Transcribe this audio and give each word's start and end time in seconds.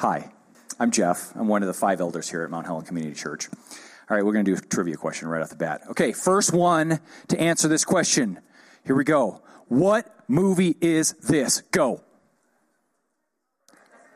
Hi, 0.00 0.32
I'm 0.78 0.92
Jeff. 0.92 1.30
I'm 1.36 1.46
one 1.46 1.62
of 1.62 1.66
the 1.66 1.74
five 1.74 2.00
elders 2.00 2.26
here 2.30 2.42
at 2.42 2.48
Mount 2.48 2.64
Helena 2.64 2.86
Community 2.86 3.14
Church. 3.14 3.50
All 4.08 4.16
right, 4.16 4.24
we're 4.24 4.32
going 4.32 4.46
to 4.46 4.50
do 4.50 4.56
a 4.56 4.60
trivia 4.62 4.96
question 4.96 5.28
right 5.28 5.42
off 5.42 5.50
the 5.50 5.56
bat. 5.56 5.82
Okay, 5.90 6.12
first 6.14 6.54
one 6.54 7.00
to 7.28 7.38
answer 7.38 7.68
this 7.68 7.84
question. 7.84 8.38
Here 8.86 8.96
we 8.96 9.04
go. 9.04 9.42
What 9.68 10.10
movie 10.26 10.74
is 10.80 11.12
this? 11.20 11.60
Go. 11.70 12.00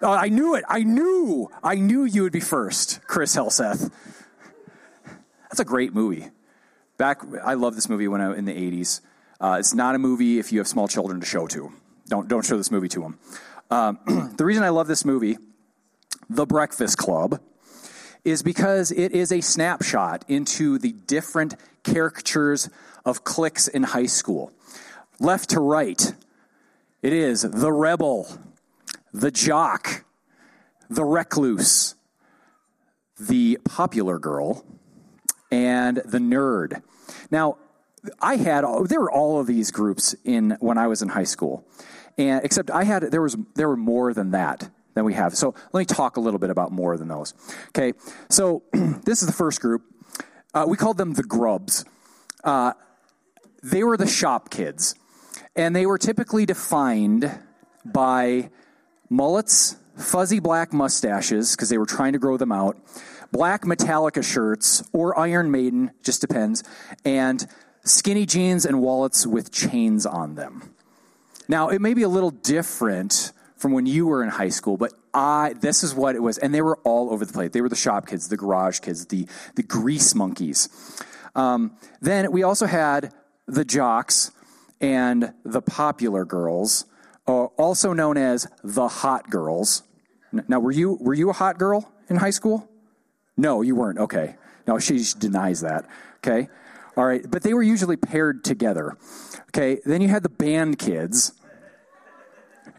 Oh, 0.01 0.11
I 0.11 0.31
knew 0.31 0.55
it. 0.55 0.65
I 0.71 0.85
knew. 0.85 1.51
I 1.63 1.75
knew 1.75 2.05
you 2.05 2.23
would 2.23 2.33
be 2.33 2.41
first, 2.41 3.01
Chris 3.07 3.37
Helseth. 3.37 3.91
That's 5.51 5.61
a 5.61 5.67
great 5.67 5.93
movie. 5.93 6.31
Back, 6.97 7.21
I 7.45 7.53
love 7.53 7.75
this 7.75 7.91
movie 7.91 8.09
when 8.09 8.23
I 8.23 8.35
in 8.35 8.47
the 8.47 8.55
'80s. 8.55 9.03
Uh, 9.39 9.57
it's 9.61 9.75
not 9.75 9.95
a 9.95 9.99
movie 9.99 10.39
if 10.39 10.51
you 10.51 10.61
have 10.61 10.67
small 10.67 10.89
children 10.89 11.21
to 11.21 11.27
show 11.27 11.47
to. 11.49 11.75
Don't 12.09 12.27
don't 12.27 12.43
show 12.43 12.57
this 12.57 12.71
movie 12.71 12.89
to 12.89 13.01
them. 13.01 13.19
Um, 13.71 14.33
the 14.39 14.47
reason 14.47 14.63
I 14.63 14.71
love 14.71 14.87
this 14.87 15.05
movie, 15.05 15.37
The 16.35 16.47
Breakfast 16.47 16.99
Club, 16.99 17.41
is 18.25 18.43
because 18.43 18.91
it 18.91 19.13
is 19.13 19.31
a 19.31 19.41
snapshot 19.41 20.25
into 20.27 20.79
the 20.79 20.91
different 20.91 21.55
caricatures 21.85 22.69
of 23.05 23.23
cliques 23.23 23.69
in 23.69 23.85
high 23.85 24.07
school. 24.07 24.51
Left 25.21 25.51
to 25.51 25.61
right, 25.61 26.13
it 27.03 27.13
is 27.13 27.43
the 27.43 27.73
rebel, 27.73 28.27
the 29.13 29.31
jock, 29.31 30.05
the 30.91 31.05
recluse, 31.05 31.95
the 33.21 33.61
popular 33.65 34.19
girl, 34.19 34.65
and 35.53 35.99
the 35.99 36.19
nerd. 36.19 36.83
Now, 37.31 37.59
I 38.21 38.39
had 38.39 38.65
there 38.89 39.01
were 39.01 39.13
all 39.13 39.39
of 39.39 39.47
these 39.47 39.71
groups 39.71 40.17
in 40.25 40.57
when 40.59 40.79
I 40.79 40.89
was 40.89 41.01
in 41.01 41.11
high 41.11 41.25
school, 41.25 41.65
and 42.19 42.45
except 42.45 42.73
I 42.73 42.83
had 42.83 43.05
there 43.05 43.23
was 43.23 43.37
there 43.55 43.69
were 43.69 43.77
more 43.77 44.13
than 44.13 44.33
that 44.33 44.69
than 44.95 45.05
we 45.05 45.15
have. 45.15 45.37
So 45.37 45.55
let 45.73 45.81
me 45.81 45.85
talk 45.85 46.17
a 46.17 46.21
little 46.21 46.39
bit 46.39 46.51
about 46.51 46.73
more 46.73 46.97
than 46.97 47.09
those. 47.09 47.35
Okay, 47.69 47.93
so 48.29 48.63
this 48.73 49.23
is 49.23 49.27
the 49.27 49.35
first 49.35 49.61
group. 49.61 49.83
Uh, 50.53 50.65
we 50.69 50.77
called 50.77 50.97
them 50.97 51.15
the 51.15 51.25
Grubs. 51.25 51.85
Uh, 52.43 52.73
they 53.63 53.83
were 53.83 53.97
the 53.97 54.07
shop 54.07 54.51
kids, 54.51 54.95
and 55.57 55.75
they 55.75 55.87
were 55.87 55.99
typically 55.99 56.47
defined 56.47 57.39
by 57.85 58.51
mullets, 59.09 59.77
fuzzy 59.97 60.41
black 60.41 60.73
mustaches 60.73 61.53
because 61.53 61.69
they 61.69 61.79
were 61.79 61.87
trying 61.87 62.13
to 62.13 62.19
grow 62.19 62.37
them 62.37 62.53
out, 62.53 62.77
black 63.33 63.63
Metallica 63.63 64.23
shirts 64.23 64.83
or 64.93 65.19
Iron 65.19 65.51
Maiden, 65.51 65.91
just 66.03 66.21
depends, 66.21 66.63
and 67.05 67.47
skinny 67.85 68.27
jeans 68.27 68.65
and 68.65 68.81
wallets 68.81 69.27
with 69.27 69.51
chains 69.51 70.07
on 70.07 70.35
them. 70.35 70.75
Now, 71.49 71.69
it 71.69 71.81
may 71.81 71.95
be 71.95 72.03
a 72.03 72.09
little 72.09 72.31
different 72.31 73.33
from 73.65 73.73
when 73.73 73.87
you 73.87 74.07
were 74.07 74.23
in 74.23 74.29
high 74.29 74.51
school, 74.51 74.77
but 74.77 74.93
I 75.15 75.55
this 75.59 75.83
is 75.83 75.95
what 75.95 76.17
it 76.17 76.19
was, 76.23 76.37
and 76.37 76.53
they 76.53 76.61
were 76.61 76.77
all 76.85 77.11
over 77.11 77.25
the 77.25 77.33
place. 77.33 77.53
They 77.53 77.63
were 77.63 77.71
the 77.71 77.75
shop 77.75 78.07
kids, 78.07 78.29
the 78.29 78.37
garage 78.37 78.81
kids, 78.81 79.07
the 79.07 79.27
the 79.55 79.63
grease 79.63 80.15
monkeys. 80.15 80.69
Um, 81.35 81.75
then 82.03 82.31
we 82.31 82.43
also 82.43 82.67
had 82.67 83.15
the 83.47 83.65
jocks 83.65 84.33
and 84.83 85.33
the 85.47 85.63
popular 85.63 86.27
girls, 86.27 86.85
uh, 87.27 87.45
also 87.57 87.95
known 87.95 88.19
as 88.19 88.47
the 88.63 88.87
hot 88.87 89.31
girls. 89.31 89.83
Now, 90.31 90.61
were 90.61 90.71
you 90.71 90.99
were 91.01 91.15
you 91.15 91.31
a 91.31 91.33
hot 91.33 91.57
girl 91.57 91.91
in 92.11 92.17
high 92.17 92.37
school? 92.37 92.69
No, 93.35 93.63
you 93.63 93.75
weren't. 93.77 93.99
Okay. 93.99 94.37
No, 94.67 94.79
she 94.79 95.03
denies 95.19 95.63
that. 95.63 95.87
Okay. 96.19 96.51
All 96.99 97.07
right. 97.07 97.25
But 97.27 97.43
they 97.43 97.55
were 97.55 97.63
usually 97.63 97.97
paired 97.97 98.45
together. 98.45 98.99
Okay. 99.49 99.81
Then 99.87 100.03
you 100.03 100.09
had 100.09 100.23
the 100.23 100.29
band 100.29 100.79
kids. 100.79 101.33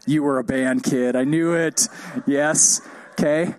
You 0.06 0.22
were 0.22 0.38
a 0.38 0.44
band 0.44 0.84
kid. 0.84 1.16
I 1.16 1.24
knew 1.24 1.52
it. 1.54 1.88
Yes. 2.26 2.80
Okay. 3.12 3.54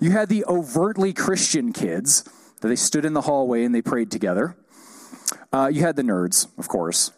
You 0.00 0.10
had 0.10 0.28
the 0.28 0.44
overtly 0.46 1.12
Christian 1.12 1.72
kids 1.72 2.24
that 2.60 2.68
they 2.68 2.76
stood 2.76 3.04
in 3.04 3.12
the 3.12 3.22
hallway 3.22 3.64
and 3.64 3.74
they 3.74 3.82
prayed 3.82 4.10
together. 4.10 4.56
Uh, 5.52 5.70
you 5.72 5.82
had 5.82 5.96
the 5.96 6.02
nerds, 6.02 6.46
of 6.58 6.68
course. 6.68 7.12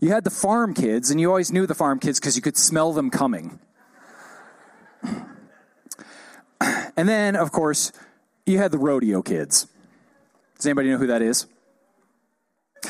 You 0.00 0.10
had 0.10 0.24
the 0.24 0.30
farm 0.30 0.74
kids, 0.74 1.10
and 1.10 1.20
you 1.20 1.28
always 1.28 1.52
knew 1.52 1.66
the 1.66 1.74
farm 1.74 1.98
kids 1.98 2.20
because 2.20 2.36
you 2.36 2.42
could 2.42 2.56
smell 2.56 2.92
them 2.92 3.10
coming. 3.10 3.58
And 6.98 7.06
then, 7.06 7.36
of 7.36 7.52
course, 7.52 7.92
you 8.46 8.56
had 8.56 8.70
the 8.70 8.78
rodeo 8.78 9.20
kids. 9.20 9.66
Does 10.56 10.64
anybody 10.64 10.88
know 10.88 10.96
who 10.96 11.08
that 11.08 11.20
is? 11.20 11.46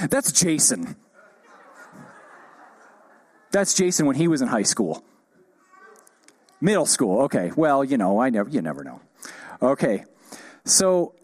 That's 0.09 0.31
Jason. 0.31 0.95
That's 3.57 3.73
Jason 3.73 4.05
when 4.05 4.17
he 4.17 4.29
was 4.29 4.43
in 4.43 4.49
high 4.49 4.65
school. 4.65 5.03
Middle 6.61 6.85
school. 6.85 7.23
Okay. 7.23 7.53
Well, 7.57 7.83
you 7.83 7.97
know, 7.97 8.21
I 8.21 8.29
never 8.29 8.51
you 8.51 8.61
never 8.61 8.85
know. 8.85 9.01
Okay. 9.63 10.05
So 10.67 11.15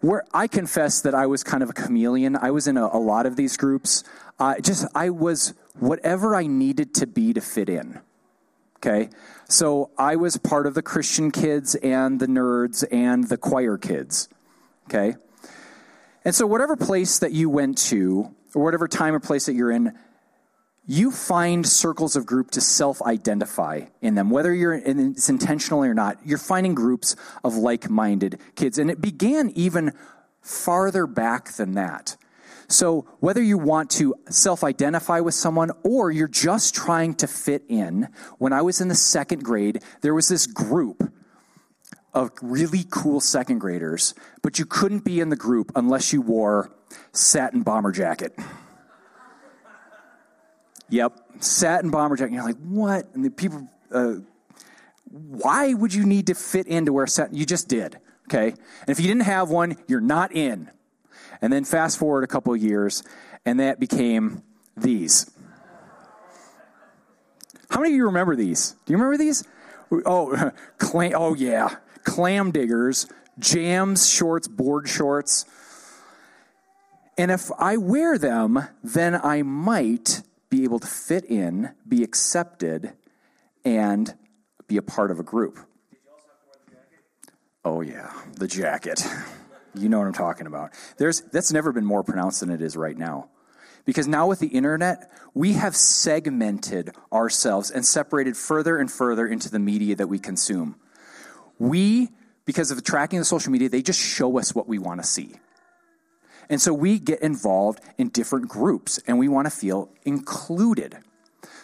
where 0.00 0.24
I 0.34 0.46
confess 0.46 1.00
that 1.00 1.14
I 1.14 1.24
was 1.24 1.42
kind 1.42 1.62
of 1.62 1.70
a 1.70 1.72
chameleon. 1.72 2.36
I 2.36 2.50
was 2.50 2.66
in 2.66 2.76
a, 2.76 2.84
a 2.84 3.00
lot 3.00 3.24
of 3.24 3.36
these 3.36 3.56
groups. 3.56 4.04
Uh, 4.38 4.60
just 4.60 4.86
I 4.94 5.08
was 5.08 5.54
whatever 5.78 6.36
I 6.36 6.46
needed 6.46 6.92
to 6.96 7.06
be 7.06 7.32
to 7.32 7.40
fit 7.40 7.70
in. 7.70 8.02
Okay. 8.76 9.08
So 9.48 9.88
I 9.96 10.16
was 10.16 10.36
part 10.36 10.66
of 10.66 10.74
the 10.74 10.82
Christian 10.82 11.30
kids 11.30 11.74
and 11.76 12.20
the 12.20 12.26
nerds 12.26 12.84
and 12.92 13.26
the 13.26 13.38
choir 13.38 13.78
kids. 13.78 14.28
Okay. 14.90 15.14
And 16.26 16.34
so, 16.34 16.46
whatever 16.46 16.76
place 16.76 17.20
that 17.20 17.32
you 17.32 17.48
went 17.48 17.78
to, 17.88 18.34
or 18.54 18.62
whatever 18.62 18.86
time 18.86 19.14
or 19.14 19.20
place 19.20 19.46
that 19.46 19.54
you're 19.54 19.70
in, 19.70 19.98
you 20.86 21.12
find 21.12 21.66
circles 21.66 22.16
of 22.16 22.26
group 22.26 22.50
to 22.52 22.60
self 22.60 23.00
identify 23.02 23.82
in 24.00 24.14
them, 24.14 24.30
whether 24.30 24.52
you're 24.52 24.74
in, 24.74 25.12
it's 25.12 25.28
intentionally 25.28 25.88
or 25.88 25.94
not. 25.94 26.18
You're 26.24 26.38
finding 26.38 26.74
groups 26.74 27.14
of 27.44 27.54
like 27.54 27.88
minded 27.88 28.40
kids. 28.56 28.78
And 28.78 28.90
it 28.90 29.00
began 29.00 29.50
even 29.50 29.92
farther 30.40 31.06
back 31.06 31.52
than 31.52 31.74
that. 31.74 32.16
So, 32.68 33.06
whether 33.20 33.42
you 33.42 33.58
want 33.58 33.90
to 33.92 34.14
self 34.30 34.64
identify 34.64 35.20
with 35.20 35.34
someone 35.34 35.70
or 35.84 36.10
you're 36.10 36.26
just 36.26 36.74
trying 36.74 37.14
to 37.16 37.26
fit 37.26 37.64
in, 37.68 38.08
when 38.38 38.52
I 38.52 38.62
was 38.62 38.80
in 38.80 38.88
the 38.88 38.94
second 38.94 39.44
grade, 39.44 39.82
there 40.00 40.14
was 40.14 40.28
this 40.28 40.46
group 40.46 41.12
of 42.14 42.30
really 42.42 42.84
cool 42.90 43.20
second 43.20 43.58
graders, 43.58 44.14
but 44.42 44.58
you 44.58 44.66
couldn't 44.66 45.04
be 45.04 45.20
in 45.20 45.28
the 45.28 45.36
group 45.36 45.70
unless 45.76 46.12
you 46.12 46.20
wore 46.20 46.72
satin 47.12 47.62
bomber 47.62 47.92
jacket. 47.92 48.36
Yep, 50.92 51.18
satin 51.40 51.88
bomber 51.90 52.16
jacket. 52.16 52.34
You're 52.34 52.44
like, 52.44 52.58
what? 52.58 53.06
And 53.14 53.24
the 53.24 53.30
people, 53.30 53.66
uh, 53.90 54.16
why 55.10 55.72
would 55.72 55.94
you 55.94 56.04
need 56.04 56.26
to 56.26 56.34
fit 56.34 56.66
in 56.66 56.84
to 56.84 56.92
wear 56.92 57.06
satin? 57.06 57.34
You 57.34 57.46
just 57.46 57.66
did, 57.66 57.98
okay? 58.28 58.50
And 58.50 58.88
if 58.88 59.00
you 59.00 59.06
didn't 59.06 59.22
have 59.22 59.48
one, 59.48 59.78
you're 59.88 60.02
not 60.02 60.32
in. 60.32 60.70
And 61.40 61.50
then 61.50 61.64
fast 61.64 61.98
forward 61.98 62.24
a 62.24 62.26
couple 62.26 62.52
of 62.52 62.62
years, 62.62 63.02
and 63.46 63.58
that 63.58 63.80
became 63.80 64.42
these. 64.76 65.30
How 67.70 67.80
many 67.80 67.94
of 67.94 67.96
you 67.96 68.04
remember 68.04 68.36
these? 68.36 68.72
Do 68.84 68.92
you 68.92 68.98
remember 68.98 69.16
these? 69.16 69.44
Oh, 70.04 70.52
clam, 70.76 71.12
oh 71.16 71.34
yeah, 71.34 71.76
clam 72.04 72.50
diggers, 72.50 73.06
jams 73.38 74.10
shorts, 74.10 74.46
board 74.46 74.90
shorts. 74.90 75.46
And 77.16 77.30
if 77.30 77.50
I 77.58 77.78
wear 77.78 78.18
them, 78.18 78.68
then 78.84 79.14
I 79.14 79.40
might 79.40 80.20
be 80.52 80.64
able 80.64 80.78
to 80.78 80.86
fit 80.86 81.24
in, 81.24 81.70
be 81.88 82.04
accepted, 82.04 82.92
and 83.64 84.14
be 84.68 84.76
a 84.76 84.82
part 84.82 85.10
of 85.10 85.18
a 85.18 85.22
group. 85.22 85.58
Oh 87.64 87.80
yeah, 87.80 88.12
the 88.34 88.46
jacket. 88.46 89.02
You 89.74 89.88
know 89.88 89.98
what 89.98 90.06
I'm 90.06 90.12
talking 90.12 90.46
about. 90.46 90.72
There's 90.98 91.22
that's 91.22 91.50
never 91.50 91.72
been 91.72 91.86
more 91.86 92.02
pronounced 92.02 92.40
than 92.40 92.50
it 92.50 92.60
is 92.60 92.76
right 92.76 92.98
now. 92.98 93.30
Because 93.86 94.06
now 94.06 94.26
with 94.26 94.40
the 94.40 94.48
internet, 94.48 95.10
we 95.32 95.54
have 95.54 95.74
segmented 95.74 96.94
ourselves 97.10 97.70
and 97.70 97.82
separated 97.82 98.36
further 98.36 98.76
and 98.76 98.92
further 98.92 99.26
into 99.26 99.50
the 99.50 99.58
media 99.58 99.96
that 99.96 100.08
we 100.08 100.18
consume. 100.18 100.76
We, 101.58 102.10
because 102.44 102.70
of 102.70 102.76
the 102.76 102.82
tracking 102.82 103.20
of 103.20 103.22
the 103.22 103.26
social 103.26 103.50
media, 103.50 103.70
they 103.70 103.80
just 103.80 103.98
show 103.98 104.38
us 104.38 104.54
what 104.54 104.68
we 104.68 104.78
want 104.78 105.00
to 105.00 105.06
see. 105.08 105.32
And 106.48 106.60
so 106.60 106.72
we 106.72 106.98
get 106.98 107.20
involved 107.20 107.80
in 107.98 108.08
different 108.08 108.48
groups 108.48 108.98
and 109.06 109.18
we 109.18 109.28
want 109.28 109.46
to 109.46 109.50
feel 109.50 109.90
included. 110.04 110.98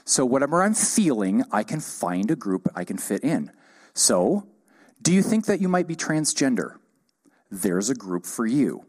So, 0.05 0.25
whatever 0.25 0.63
I'm 0.63 0.73
feeling, 0.73 1.45
I 1.53 1.63
can 1.63 1.81
find 1.81 2.31
a 2.31 2.37
group 2.37 2.67
I 2.75 2.85
can 2.85 2.97
fit 2.97 3.23
in. 3.23 3.53
So, 3.93 4.47
do 5.03 5.13
you 5.13 5.23
think 5.23 5.45
that 5.47 5.61
you 5.61 5.69
might 5.69 5.87
be 5.87 5.97
transgender? 5.97 6.77
There's 7.51 7.91
a 7.91 7.95
group 7.95 8.25
for 8.25 8.47
you. 8.47 8.87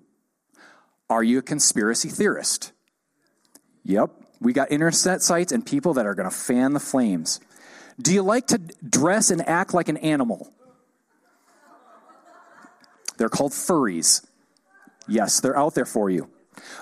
Are 1.10 1.24
you 1.24 1.40
a 1.40 1.42
conspiracy 1.42 2.08
theorist? 2.08 2.72
Yep, 3.84 4.12
we 4.40 4.54
got 4.54 4.72
internet 4.72 5.22
sites 5.22 5.52
and 5.52 5.66
people 5.66 5.96
that 5.96 6.06
are 6.06 6.16
going 6.16 6.30
to 6.30 6.36
fan 6.36 6.74
the 6.74 6.80
flames. 6.80 7.40
Do 8.02 8.14
you 8.14 8.22
like 8.22 8.48
to 8.48 8.58
dress 8.58 9.30
and 9.30 9.46
act 9.48 9.74
like 9.74 9.90
an 9.90 9.98
animal? 9.98 10.54
They're 13.18 13.30
called 13.30 13.52
furries. 13.52 14.26
Yes, 15.10 15.40
they're 15.40 15.58
out 15.58 15.76
there 15.76 15.86
for 15.86 16.10
you. 16.10 16.30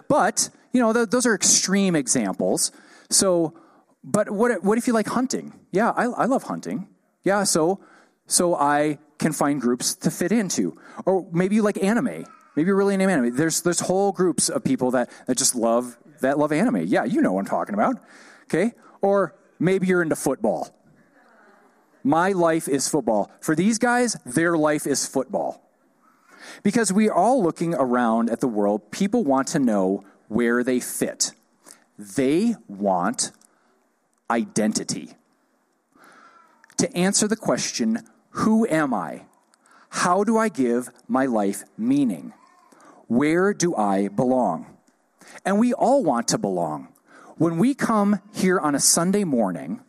But, 0.08 0.50
you 0.74 0.82
know, 0.82 0.94
th- 0.94 1.10
those 1.10 1.26
are 1.26 1.36
extreme 1.36 1.96
examples. 1.96 2.72
So, 3.10 3.54
but 4.04 4.30
what, 4.30 4.64
what 4.64 4.78
if 4.78 4.88
you 4.88 4.94
like 4.94 5.08
hunting? 5.08 5.54
Yeah, 5.72 5.92
I, 5.92 6.06
I 6.06 6.26
love 6.26 6.44
hunting. 6.44 6.88
Yeah, 7.24 7.44
so 7.44 7.80
so 8.28 8.56
I 8.56 9.00
can 9.18 9.34
find 9.34 9.60
groups 9.60 9.96
to 9.96 10.12
fit 10.12 10.32
into. 10.32 10.78
Or 11.06 11.28
maybe 11.32 11.56
you 11.56 11.62
like 11.62 11.82
anime. 11.82 12.26
Maybe 12.56 12.68
you're 12.68 12.76
really 12.76 12.94
into 12.94 13.10
anime. 13.10 13.36
There's 13.36 13.62
there's 13.62 13.80
whole 13.80 14.12
groups 14.12 14.50
of 14.50 14.64
people 14.64 14.92
that, 14.92 15.10
that 15.28 15.38
just 15.38 15.56
love 15.56 15.98
that 16.22 16.38
love 16.38 16.52
anime. 16.52 16.84
Yeah, 16.86 17.06
you 17.06 17.22
know 17.22 17.34
what 17.34 17.42
I'm 17.42 17.46
talking 17.46 17.74
about. 17.74 17.98
Okay? 18.44 18.74
Or 19.02 19.36
maybe 19.60 19.88
you're 19.88 20.02
into 20.02 20.16
football. 20.16 20.74
My 22.04 22.32
life 22.32 22.68
is 22.68 22.88
football. 22.88 23.32
For 23.42 23.56
these 23.56 23.78
guys, 23.78 24.14
their 24.26 24.58
life 24.58 24.88
is 24.88 25.06
football. 25.06 25.67
Because 26.64 26.92
we 26.92 27.10
are 27.10 27.14
all 27.16 27.42
looking 27.42 27.74
around 27.74 28.30
at 28.30 28.40
the 28.40 28.48
world, 28.48 28.92
people 28.92 29.24
want 29.24 29.48
to 29.50 29.60
know 29.60 30.04
where 30.28 30.64
they 30.64 30.80
fit. 30.80 31.32
They 31.98 32.56
want 32.68 33.32
identity. 34.30 35.14
To 36.78 36.96
answer 36.96 37.28
the 37.28 37.36
question, 37.36 38.00
who 38.32 38.68
am 38.68 38.94
I? 38.94 39.24
How 39.90 40.24
do 40.24 40.38
I 40.38 40.50
give 40.50 40.90
my 41.08 41.26
life 41.26 41.64
meaning? 41.78 42.34
Where 43.08 43.54
do 43.54 43.76
I 43.76 44.10
belong? 44.10 44.78
And 45.46 45.60
we 45.60 45.74
all 45.74 46.04
want 46.04 46.28
to 46.30 46.38
belong. 46.38 46.90
When 47.38 47.58
we 47.58 47.74
come 47.74 48.20
here 48.34 48.60
on 48.60 48.76
a 48.76 48.80
Sunday 48.80 49.24
morning, 49.24 49.82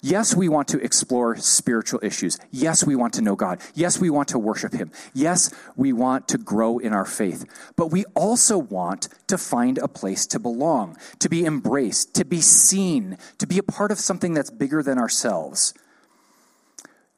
Yes, 0.00 0.36
we 0.36 0.48
want 0.48 0.68
to 0.68 0.80
explore 0.80 1.34
spiritual 1.36 1.98
issues. 2.04 2.38
Yes, 2.52 2.84
we 2.84 2.94
want 2.94 3.14
to 3.14 3.22
know 3.22 3.34
God. 3.34 3.60
Yes, 3.74 3.98
we 3.98 4.10
want 4.10 4.28
to 4.28 4.38
worship 4.38 4.72
Him. 4.72 4.92
Yes, 5.12 5.52
we 5.74 5.92
want 5.92 6.28
to 6.28 6.38
grow 6.38 6.78
in 6.78 6.92
our 6.92 7.04
faith. 7.04 7.44
But 7.74 7.88
we 7.88 8.04
also 8.14 8.58
want 8.58 9.08
to 9.26 9.36
find 9.36 9.76
a 9.76 9.88
place 9.88 10.24
to 10.28 10.38
belong, 10.38 10.96
to 11.18 11.28
be 11.28 11.44
embraced, 11.44 12.14
to 12.14 12.24
be 12.24 12.40
seen, 12.40 13.18
to 13.38 13.46
be 13.46 13.58
a 13.58 13.62
part 13.62 13.90
of 13.90 13.98
something 13.98 14.34
that's 14.34 14.50
bigger 14.50 14.84
than 14.84 14.98
ourselves, 14.98 15.74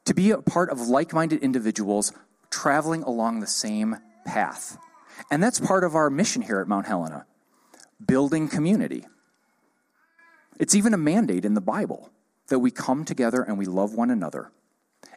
to 0.05 0.15
be 0.15 0.31
a 0.31 0.39
part 0.39 0.71
of 0.71 0.81
like 0.81 1.13
minded 1.13 1.43
individuals 1.43 2.11
traveling 2.49 3.03
along 3.03 3.41
the 3.41 3.47
same 3.47 3.97
path. 4.25 4.77
And 5.29 5.43
that's 5.43 5.59
part 5.59 5.83
of 5.83 5.93
our 5.93 6.09
mission 6.09 6.41
here 6.41 6.59
at 6.59 6.67
Mount 6.67 6.87
Helena 6.87 7.25
building 8.03 8.47
community. 8.47 9.05
It's 10.59 10.73
even 10.73 10.95
a 10.95 10.97
mandate 10.97 11.45
in 11.45 11.53
the 11.53 11.61
Bible 11.61 12.09
that 12.47 12.59
we 12.59 12.71
come 12.71 13.05
together 13.05 13.41
and 13.41 13.57
we 13.57 13.65
love 13.65 13.93
one 13.93 14.11
another. 14.11 14.51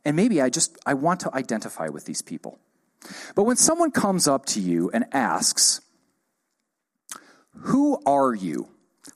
And 0.04 0.16
maybe 0.16 0.40
I 0.40 0.50
just 0.50 0.78
I 0.86 0.94
want 0.94 1.20
to 1.20 1.34
identify 1.34 1.88
with 1.88 2.04
these 2.04 2.22
people. 2.22 2.58
But 3.34 3.44
when 3.44 3.56
someone 3.56 3.90
comes 3.90 4.26
up 4.26 4.46
to 4.46 4.60
you 4.60 4.90
and 4.92 5.06
asks, 5.12 5.80
"Who 7.52 8.00
are 8.06 8.34
you?" 8.34 8.68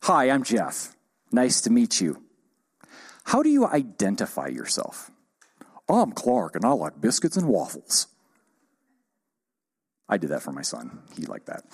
"Hi, 0.02 0.30
I'm 0.30 0.42
Jeff. 0.42 0.94
Nice 1.32 1.60
to 1.62 1.70
meet 1.70 2.00
you." 2.00 2.22
How 3.24 3.42
do 3.42 3.50
you 3.50 3.66
identify 3.66 4.46
yourself? 4.46 5.10
I'm 5.88 6.12
Clark 6.12 6.56
and 6.56 6.64
I 6.64 6.70
like 6.70 7.00
biscuits 7.00 7.36
and 7.36 7.46
waffles. 7.46 8.06
I 10.08 10.16
did 10.16 10.30
that 10.30 10.42
for 10.42 10.52
my 10.52 10.62
son. 10.62 11.02
He 11.14 11.26
liked 11.26 11.46
that. 11.46 11.64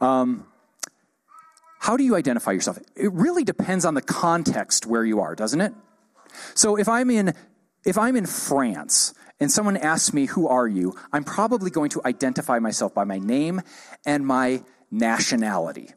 Um, 0.00 0.46
how 1.80 1.96
do 1.96 2.04
you 2.04 2.14
identify 2.14 2.52
yourself? 2.52 2.78
It 2.94 3.10
really 3.12 3.42
depends 3.42 3.86
on 3.86 3.94
the 3.94 4.02
context 4.02 4.84
where 4.84 5.02
you 5.02 5.20
are, 5.20 5.34
doesn't 5.34 5.62
it? 5.62 5.72
So 6.54 6.76
if 6.76 6.88
I'm 6.88 7.10
in 7.10 7.34
if 7.86 7.96
I'm 7.96 8.16
in 8.16 8.26
France 8.26 9.14
and 9.40 9.50
someone 9.50 9.78
asks 9.78 10.12
me 10.12 10.26
who 10.26 10.46
are 10.46 10.68
you, 10.68 10.94
I'm 11.10 11.24
probably 11.24 11.70
going 11.70 11.88
to 11.90 12.02
identify 12.04 12.58
myself 12.58 12.94
by 12.94 13.04
my 13.04 13.18
name 13.18 13.62
and 14.04 14.26
my 14.26 14.62
nationality. 14.90 15.88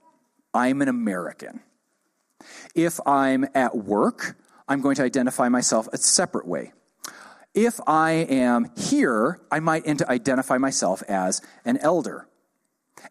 I'm 0.54 0.82
an 0.82 0.88
American. 0.88 1.60
If 2.74 3.02
I'm 3.06 3.46
at 3.54 3.76
work, 3.76 4.38
I'm 4.70 4.80
going 4.80 4.96
to 4.96 5.04
identify 5.04 5.50
myself 5.50 5.90
a 5.92 5.98
separate 5.98 6.48
way. 6.48 6.72
If 7.54 7.82
I 7.86 8.12
am 8.12 8.72
here, 8.78 9.42
I 9.52 9.60
might 9.60 9.86
identify 9.86 10.58
myself 10.58 11.04
as 11.10 11.42
an 11.66 11.78
elder. 11.80 12.30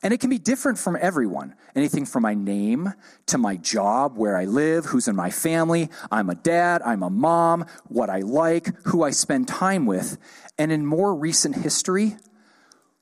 And 0.02 0.14
it 0.14 0.20
can 0.20 0.30
be 0.30 0.38
different 0.38 0.78
from 0.78 0.96
everyone. 1.00 1.54
Anything 1.74 2.06
from 2.06 2.22
my 2.22 2.34
name 2.34 2.94
to 3.26 3.38
my 3.38 3.56
job, 3.56 4.16
where 4.16 4.36
I 4.36 4.44
live, 4.44 4.86
who's 4.86 5.08
in 5.08 5.16
my 5.16 5.30
family. 5.30 5.90
I'm 6.10 6.30
a 6.30 6.34
dad, 6.34 6.82
I'm 6.82 7.02
a 7.02 7.10
mom, 7.10 7.66
what 7.88 8.08
I 8.08 8.20
like, 8.20 8.74
who 8.86 9.02
I 9.02 9.10
spend 9.10 9.48
time 9.48 9.86
with. 9.86 10.18
And 10.58 10.72
in 10.72 10.86
more 10.86 11.14
recent 11.14 11.56
history, 11.56 12.16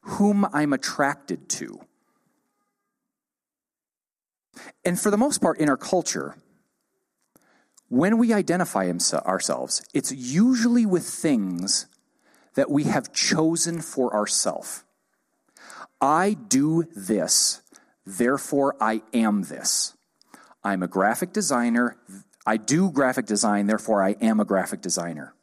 whom 0.01 0.47
I'm 0.53 0.73
attracted 0.73 1.49
to. 1.51 1.81
And 4.85 4.99
for 4.99 5.11
the 5.11 5.17
most 5.17 5.41
part, 5.41 5.59
in 5.59 5.69
our 5.69 5.77
culture, 5.77 6.37
when 7.89 8.19
we 8.19 8.33
identify 8.33 8.91
ourselves, 9.27 9.83
it's 9.93 10.13
usually 10.13 10.87
with 10.87 11.05
things 11.05 11.87
that 12.55 12.71
we 12.71 12.85
have 12.85 13.13
chosen 13.13 13.81
for 13.81 14.15
ourselves. 14.15 14.85
I 16.01 16.35
do 16.35 16.85
this, 16.95 17.61
therefore 18.07 18.77
I 18.81 19.03
am 19.13 19.43
this. 19.43 19.95
I'm 20.65 20.83
a 20.83 20.89
graphic 20.89 21.33
designer. 21.33 21.97
I 22.47 22.57
do 22.57 22.91
graphic 22.91 23.27
design, 23.27 23.67
therefore 23.67 24.03
I 24.03 24.13
am 24.21 24.41
a 24.41 24.45
graphic 24.45 24.81
designer. 24.81 25.35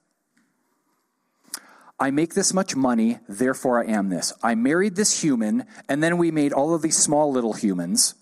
I 1.99 2.11
make 2.11 2.35
this 2.35 2.53
much 2.53 2.75
money, 2.75 3.19
therefore 3.27 3.83
I 3.83 3.91
am 3.91 4.09
this. 4.09 4.31
I 4.43 4.55
married 4.55 4.95
this 4.95 5.23
human, 5.23 5.65
and 5.89 6.03
then 6.03 6.17
we 6.17 6.29
made 6.29 6.53
all 6.53 6.75
of 6.75 6.81
these 6.81 6.97
small 6.97 7.31
little 7.31 7.53
humans, 7.53 8.13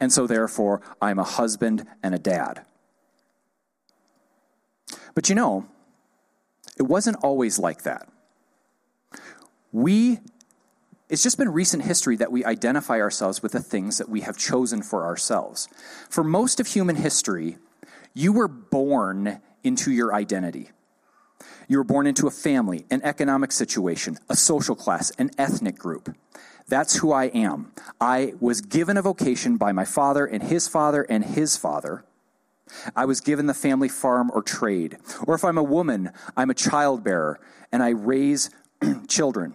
and 0.00 0.12
so 0.12 0.26
therefore 0.26 0.80
I'm 1.00 1.18
a 1.18 1.24
husband 1.24 1.86
and 2.02 2.14
a 2.14 2.18
dad. 2.18 2.64
But 5.14 5.28
you 5.28 5.36
know, 5.36 5.66
it 6.76 6.82
wasn't 6.82 7.18
always 7.22 7.58
like 7.58 7.82
that. 7.84 8.08
We 9.70 10.20
it's 11.14 11.22
just 11.22 11.38
been 11.38 11.52
recent 11.52 11.84
history 11.84 12.16
that 12.16 12.32
we 12.32 12.44
identify 12.44 13.00
ourselves 13.00 13.40
with 13.40 13.52
the 13.52 13.60
things 13.60 13.98
that 13.98 14.08
we 14.08 14.22
have 14.22 14.36
chosen 14.36 14.82
for 14.82 15.04
ourselves. 15.04 15.68
For 16.10 16.24
most 16.24 16.58
of 16.58 16.66
human 16.66 16.96
history, 16.96 17.56
you 18.14 18.32
were 18.32 18.48
born 18.48 19.40
into 19.62 19.92
your 19.92 20.12
identity. 20.12 20.70
You 21.68 21.78
were 21.78 21.84
born 21.84 22.08
into 22.08 22.26
a 22.26 22.32
family, 22.32 22.84
an 22.90 23.00
economic 23.04 23.52
situation, 23.52 24.18
a 24.28 24.34
social 24.34 24.74
class, 24.74 25.12
an 25.12 25.30
ethnic 25.38 25.78
group. 25.78 26.12
That's 26.66 26.96
who 26.96 27.12
I 27.12 27.26
am. 27.26 27.70
I 28.00 28.34
was 28.40 28.60
given 28.60 28.96
a 28.96 29.02
vocation 29.02 29.56
by 29.56 29.70
my 29.70 29.84
father 29.84 30.26
and 30.26 30.42
his 30.42 30.66
father 30.66 31.06
and 31.08 31.24
his 31.24 31.56
father. 31.56 32.04
I 32.96 33.04
was 33.04 33.20
given 33.20 33.46
the 33.46 33.54
family 33.54 33.88
farm 33.88 34.32
or 34.34 34.42
trade. 34.42 34.98
Or 35.28 35.36
if 35.36 35.44
I'm 35.44 35.58
a 35.58 35.62
woman, 35.62 36.10
I'm 36.36 36.50
a 36.50 36.54
childbearer 36.54 37.38
and 37.70 37.84
I 37.84 37.90
raise 37.90 38.50
children. 39.06 39.54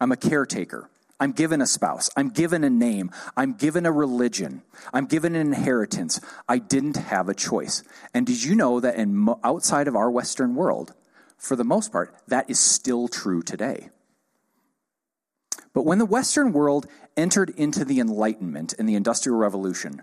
I'm 0.00 0.12
a 0.12 0.16
caretaker. 0.16 0.90
I'm 1.20 1.32
given 1.32 1.60
a 1.60 1.66
spouse. 1.66 2.10
I'm 2.16 2.30
given 2.30 2.64
a 2.64 2.70
name. 2.70 3.10
I'm 3.36 3.54
given 3.54 3.86
a 3.86 3.92
religion. 3.92 4.62
I'm 4.92 5.06
given 5.06 5.34
an 5.34 5.46
inheritance. 5.46 6.20
I 6.48 6.58
didn't 6.58 6.96
have 6.96 7.28
a 7.28 7.34
choice. 7.34 7.82
And 8.12 8.26
did 8.26 8.42
you 8.42 8.54
know 8.54 8.80
that 8.80 8.96
in 8.96 9.28
outside 9.44 9.88
of 9.88 9.96
our 9.96 10.10
Western 10.10 10.54
world, 10.54 10.92
for 11.38 11.56
the 11.56 11.64
most 11.64 11.92
part, 11.92 12.14
that 12.28 12.50
is 12.50 12.58
still 12.58 13.08
true 13.08 13.42
today? 13.42 13.90
But 15.72 15.84
when 15.84 15.98
the 15.98 16.04
Western 16.04 16.52
world 16.52 16.86
entered 17.16 17.50
into 17.50 17.84
the 17.84 18.00
Enlightenment 18.00 18.74
and 18.78 18.88
the 18.88 18.94
Industrial 18.94 19.38
Revolution, 19.38 20.02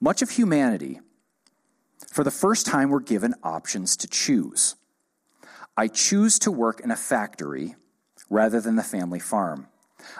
much 0.00 0.22
of 0.22 0.30
humanity, 0.30 1.00
for 2.12 2.24
the 2.24 2.30
first 2.30 2.66
time, 2.66 2.90
were 2.90 3.00
given 3.00 3.34
options 3.42 3.96
to 3.98 4.08
choose. 4.08 4.76
I 5.76 5.88
choose 5.88 6.38
to 6.40 6.50
work 6.50 6.80
in 6.80 6.90
a 6.90 6.96
factory 6.96 7.76
rather 8.30 8.60
than 8.60 8.76
the 8.76 8.82
family 8.82 9.20
farm. 9.20 9.68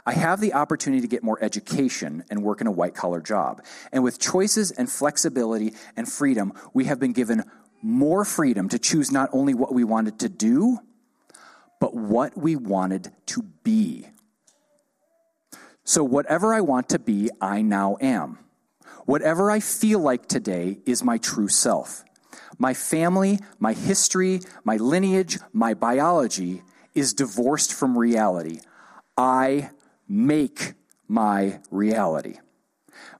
I 0.04 0.12
have 0.12 0.40
the 0.40 0.54
opportunity 0.54 1.00
to 1.02 1.08
get 1.08 1.22
more 1.22 1.38
education 1.42 2.24
and 2.30 2.42
work 2.42 2.60
in 2.60 2.66
a 2.66 2.72
white 2.72 2.94
collar 2.94 3.20
job. 3.20 3.64
And 3.92 4.02
with 4.02 4.18
choices 4.18 4.70
and 4.70 4.90
flexibility 4.90 5.74
and 5.96 6.10
freedom, 6.10 6.52
we 6.74 6.84
have 6.86 6.98
been 6.98 7.12
given 7.12 7.44
more 7.80 8.24
freedom 8.24 8.68
to 8.70 8.78
choose 8.78 9.12
not 9.12 9.30
only 9.32 9.54
what 9.54 9.72
we 9.72 9.84
wanted 9.84 10.18
to 10.20 10.28
do, 10.28 10.78
but 11.80 11.94
what 11.94 12.36
we 12.36 12.56
wanted 12.56 13.12
to 13.26 13.42
be. 13.62 14.08
So, 15.84 16.02
whatever 16.04 16.52
I 16.52 16.60
want 16.60 16.90
to 16.90 16.98
be, 16.98 17.30
I 17.40 17.62
now 17.62 17.96
am. 18.00 18.38
Whatever 19.06 19.50
I 19.50 19.60
feel 19.60 20.00
like 20.00 20.26
today 20.26 20.80
is 20.84 21.02
my 21.02 21.18
true 21.18 21.48
self. 21.48 22.04
My 22.58 22.74
family, 22.74 23.38
my 23.58 23.72
history, 23.72 24.40
my 24.64 24.76
lineage, 24.76 25.38
my 25.52 25.72
biology 25.74 26.62
is 26.94 27.14
divorced 27.14 27.72
from 27.72 27.96
reality. 27.96 28.60
I 29.16 29.70
make 30.08 30.74
my 31.06 31.60
reality. 31.70 32.38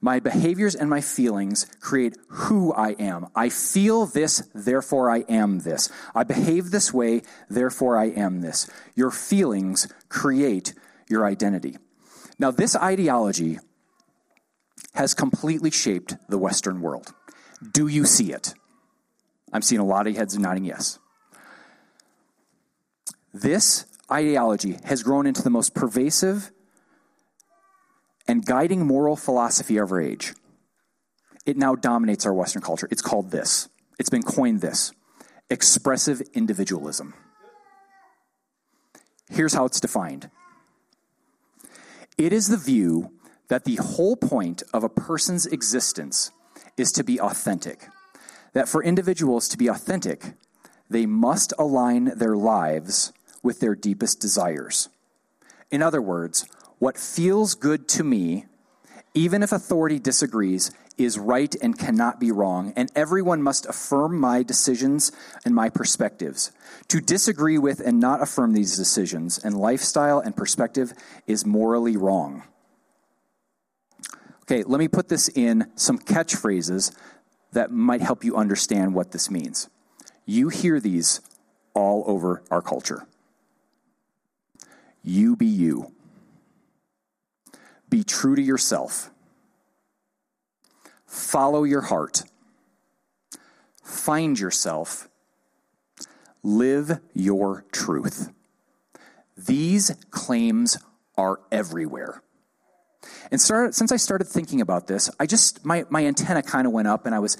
My 0.01 0.21
behaviors 0.21 0.75
and 0.75 0.89
my 0.89 1.01
feelings 1.01 1.67
create 1.81 2.17
who 2.29 2.73
I 2.73 2.91
am. 2.93 3.29
I 3.35 3.49
feel 3.49 4.07
this, 4.07 4.49
therefore 4.55 5.11
I 5.11 5.19
am 5.29 5.61
this. 5.61 5.91
I 6.15 6.25
behave 6.25 6.71
this 6.71 6.93
way, 6.93 7.23
therefore 7.49 7.99
I 7.99 8.07
am 8.07 8.41
this. 8.41 8.71
Your 8.95 9.11
feelings 9.11 9.89
create 10.09 10.75
your 11.09 11.27
identity. 11.27 11.79
Now, 12.39 12.51
this 12.53 12.77
ideology 12.77 13.59
has 14.95 15.15
completely 15.15 15.71
shaped 15.71 16.17
the 16.29 16.39
Western 16.39 16.81
world. 16.81 17.13
Do 17.73 17.89
you 17.89 18.05
see 18.05 18.33
it? 18.33 18.55
I'm 19.53 19.63
seeing 19.63 19.81
a 19.81 19.85
lot 19.85 20.07
of 20.07 20.17
heads 20.17 20.39
nodding 20.39 20.65
yes. 20.65 20.99
This 23.33 23.87
ideology 24.11 24.79
has 24.85 25.03
grown 25.03 25.27
into 25.27 25.43
the 25.43 25.51
most 25.51 25.75
pervasive 25.75 26.51
and 28.27 28.45
guiding 28.45 28.87
moral 28.87 29.17
philosophy 29.17 29.77
of 29.77 29.93
our 29.93 30.01
age. 30.01 30.35
It 31.47 31.57
now 31.57 31.75
dominates 31.75 32.27
our 32.27 32.35
Western 32.35 32.63
culture. 32.63 32.89
It's 32.91 33.03
called 33.03 33.31
this. 33.31 33.69
It's 33.99 34.11
been 34.11 34.23
coined 34.23 34.61
this 34.61 34.93
expressive 35.51 36.21
individualism. 36.35 37.15
Here's 39.31 39.55
how 39.55 39.65
it's 39.65 39.81
defined 39.81 40.31
it 42.17 42.33
is 42.33 42.49
the 42.49 42.57
view 42.57 43.13
that 43.49 43.65
the 43.65 43.77
whole 43.77 44.17
point 44.17 44.63
of 44.75 44.85
a 44.85 44.89
person's 44.89 45.47
existence 45.47 46.31
is 46.77 46.93
to 46.93 47.05
be 47.05 47.21
authentic. 47.21 47.89
That 48.53 48.69
for 48.69 48.83
individuals 48.83 49.49
to 49.49 49.59
be 49.59 49.69
authentic, 49.69 50.35
they 50.91 51.07
must 51.07 51.53
align 51.59 52.13
their 52.17 52.37
lives 52.37 53.13
with 53.49 53.61
their 53.61 53.75
deepest 53.75 54.21
desires. 54.21 54.91
In 55.71 55.81
other 55.81 56.03
words, 56.03 56.45
what 56.81 56.99
feels 56.99 57.55
good 57.55 57.89
to 57.89 58.05
me, 58.05 58.45
even 59.15 59.43
if 59.43 59.53
authority 59.53 59.99
disagrees, 59.99 60.71
is 60.99 61.19
right 61.19 61.57
and 61.63 61.79
cannot 61.79 62.21
be 62.21 62.31
wrong, 62.31 62.75
and 62.77 62.93
everyone 62.95 63.43
must 63.43 63.65
affirm 63.65 64.21
my 64.21 64.43
decisions 64.43 65.13
and 65.47 65.55
my 65.55 65.71
perspectives. 65.71 66.53
To 66.89 67.01
disagree 67.01 67.57
with 67.57 67.81
and 67.81 67.99
not 67.99 68.21
affirm 68.21 68.53
these 68.53 68.77
decisions 68.77 69.39
and 69.43 69.57
lifestyle 69.57 70.19
and 70.19 70.37
perspective 70.37 70.93
is 71.27 71.47
morally 71.47 71.97
wrong. 71.97 72.43
Okay, 74.43 74.63
let 74.63 74.79
me 74.79 74.89
put 74.89 75.09
this 75.09 75.31
in 75.31 75.73
some 75.75 75.99
catchphrases 75.99 76.95
that 77.53 77.71
might 77.71 78.03
help 78.03 78.25
you 78.25 78.37
understand 78.37 78.93
what 78.93 79.13
this 79.13 79.31
means. 79.31 79.71
You 80.27 80.51
hear 80.51 80.81
these 80.81 81.23
all 81.73 82.05
over 82.07 82.43
our 82.51 82.61
culture. 82.61 83.07
You 85.09 85.37
be 85.37 85.47
you. 85.47 85.91
Be 87.89 88.05
true 88.05 88.37
to 88.37 88.43
yourself. 88.43 89.11
Follow 91.07 91.65
your 91.65 91.81
heart. 91.81 92.25
Find 93.83 94.39
yourself. 94.39 95.09
Live 96.43 97.01
your 97.15 97.65
truth. 97.73 98.29
These 99.35 99.93
claims 100.11 100.77
are 101.17 101.41
everywhere. 101.51 102.23
And 103.31 103.41
start, 103.41 103.75
since 103.75 103.91
I 103.91 103.97
started 103.97 104.27
thinking 104.27 104.61
about 104.61 104.89
this, 104.89 105.11
I 105.19 105.25
just 105.25 105.65
my, 105.65 105.87
my 105.89 106.05
antenna 106.05 106.43
kind 106.43 106.67
of 106.67 106.75
went 106.75 106.87
up 106.87 107.07
and 107.07 107.15
I 107.15 107.19
was 107.19 107.39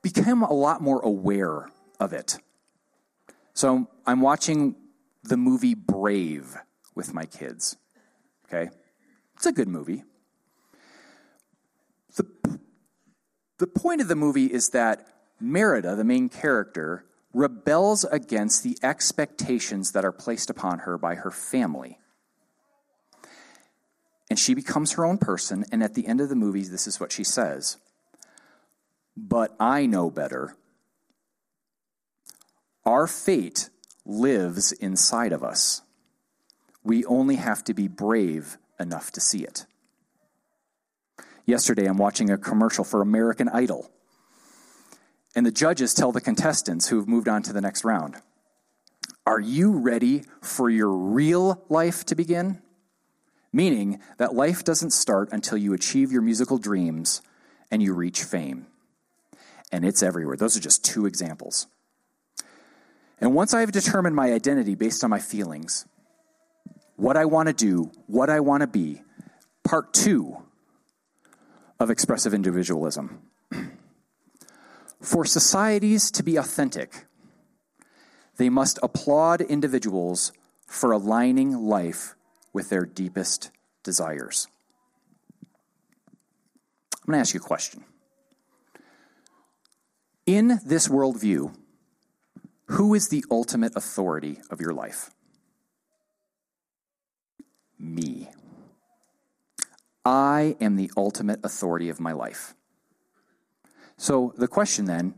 became 0.00 0.42
a 0.42 0.54
lot 0.54 0.80
more 0.80 1.00
aware 1.00 1.68
of 2.00 2.14
it. 2.14 2.38
So 3.52 3.90
I'm 4.06 4.22
watching 4.22 4.74
the 5.22 5.36
movie 5.36 5.74
Brave 5.74 6.56
with 6.94 7.14
my 7.14 7.24
kids. 7.24 7.76
Okay? 8.46 8.70
It's 9.36 9.46
a 9.46 9.52
good 9.52 9.68
movie. 9.68 10.04
The, 12.16 12.26
the 13.58 13.66
point 13.66 14.00
of 14.00 14.08
the 14.08 14.16
movie 14.16 14.52
is 14.52 14.70
that 14.70 15.06
Merida, 15.40 15.96
the 15.96 16.04
main 16.04 16.28
character, 16.28 17.04
rebels 17.32 18.04
against 18.04 18.62
the 18.62 18.76
expectations 18.82 19.92
that 19.92 20.04
are 20.04 20.12
placed 20.12 20.50
upon 20.50 20.80
her 20.80 20.98
by 20.98 21.14
her 21.14 21.30
family. 21.30 21.98
And 24.28 24.38
she 24.38 24.54
becomes 24.54 24.92
her 24.92 25.04
own 25.04 25.18
person, 25.18 25.64
and 25.72 25.82
at 25.82 25.94
the 25.94 26.06
end 26.06 26.20
of 26.20 26.28
the 26.28 26.36
movie, 26.36 26.62
this 26.62 26.86
is 26.86 27.00
what 27.00 27.12
she 27.12 27.24
says 27.24 27.78
But 29.16 29.56
I 29.58 29.86
know 29.86 30.10
better. 30.10 30.54
Our 32.84 33.06
fate 33.06 33.69
lives 34.04 34.72
inside 34.72 35.32
of 35.32 35.42
us. 35.42 35.82
We 36.82 37.04
only 37.04 37.36
have 37.36 37.62
to 37.64 37.74
be 37.74 37.88
brave 37.88 38.56
enough 38.78 39.10
to 39.12 39.20
see 39.20 39.44
it. 39.44 39.66
Yesterday, 41.46 41.86
I'm 41.86 41.98
watching 41.98 42.30
a 42.30 42.38
commercial 42.38 42.84
for 42.84 43.02
American 43.02 43.48
Idol, 43.48 43.90
and 45.34 45.44
the 45.44 45.50
judges 45.50 45.94
tell 45.94 46.12
the 46.12 46.20
contestants 46.20 46.88
who 46.88 46.96
have 46.96 47.08
moved 47.08 47.28
on 47.28 47.42
to 47.42 47.52
the 47.52 47.60
next 47.60 47.84
round 47.84 48.16
Are 49.26 49.40
you 49.40 49.72
ready 49.72 50.24
for 50.40 50.70
your 50.70 50.90
real 50.90 51.64
life 51.68 52.04
to 52.06 52.14
begin? 52.14 52.62
Meaning 53.52 54.00
that 54.18 54.34
life 54.34 54.62
doesn't 54.62 54.92
start 54.92 55.30
until 55.32 55.58
you 55.58 55.72
achieve 55.72 56.12
your 56.12 56.22
musical 56.22 56.56
dreams 56.56 57.20
and 57.70 57.82
you 57.82 57.94
reach 57.94 58.22
fame. 58.22 58.66
And 59.72 59.84
it's 59.84 60.02
everywhere. 60.02 60.36
Those 60.36 60.56
are 60.56 60.60
just 60.60 60.84
two 60.84 61.06
examples. 61.06 61.66
And 63.20 63.34
once 63.34 63.52
I've 63.52 63.72
determined 63.72 64.16
my 64.16 64.32
identity 64.32 64.74
based 64.74 65.04
on 65.04 65.10
my 65.10 65.18
feelings, 65.18 65.84
what 66.96 67.16
I 67.16 67.26
want 67.26 67.48
to 67.48 67.52
do, 67.52 67.90
what 68.06 68.30
I 68.30 68.40
want 68.40 68.62
to 68.62 68.66
be, 68.66 69.02
part 69.62 69.92
two 69.92 70.38
of 71.78 71.90
expressive 71.90 72.34
individualism. 72.34 73.22
For 75.00 75.24
societies 75.24 76.10
to 76.12 76.22
be 76.22 76.36
authentic, 76.36 77.06
they 78.36 78.48
must 78.48 78.78
applaud 78.82 79.40
individuals 79.40 80.32
for 80.66 80.92
aligning 80.92 81.52
life 81.56 82.14
with 82.52 82.68
their 82.68 82.84
deepest 82.84 83.50
desires. 83.82 84.46
I'm 87.02 87.12
going 87.12 87.16
to 87.16 87.20
ask 87.20 87.34
you 87.34 87.40
a 87.40 87.42
question. 87.42 87.84
In 90.26 90.60
this 90.64 90.86
worldview, 90.86 91.54
who 92.70 92.94
is 92.94 93.08
the 93.08 93.24
ultimate 93.30 93.74
authority 93.74 94.38
of 94.48 94.60
your 94.60 94.72
life? 94.72 95.10
Me. 97.78 98.28
I 100.04 100.56
am 100.60 100.76
the 100.76 100.90
ultimate 100.96 101.40
authority 101.42 101.88
of 101.88 101.98
my 101.98 102.12
life. 102.12 102.54
So 103.96 104.32
the 104.36 104.46
question 104.46 104.84
then 104.84 105.14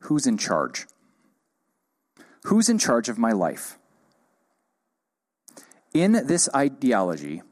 who's 0.00 0.26
in 0.26 0.38
charge? 0.38 0.86
Who's 2.44 2.70
in 2.70 2.78
charge 2.78 3.10
of 3.10 3.18
my 3.18 3.32
life? 3.32 3.78
In 5.92 6.12
this 6.12 6.48
ideology, 6.54 7.42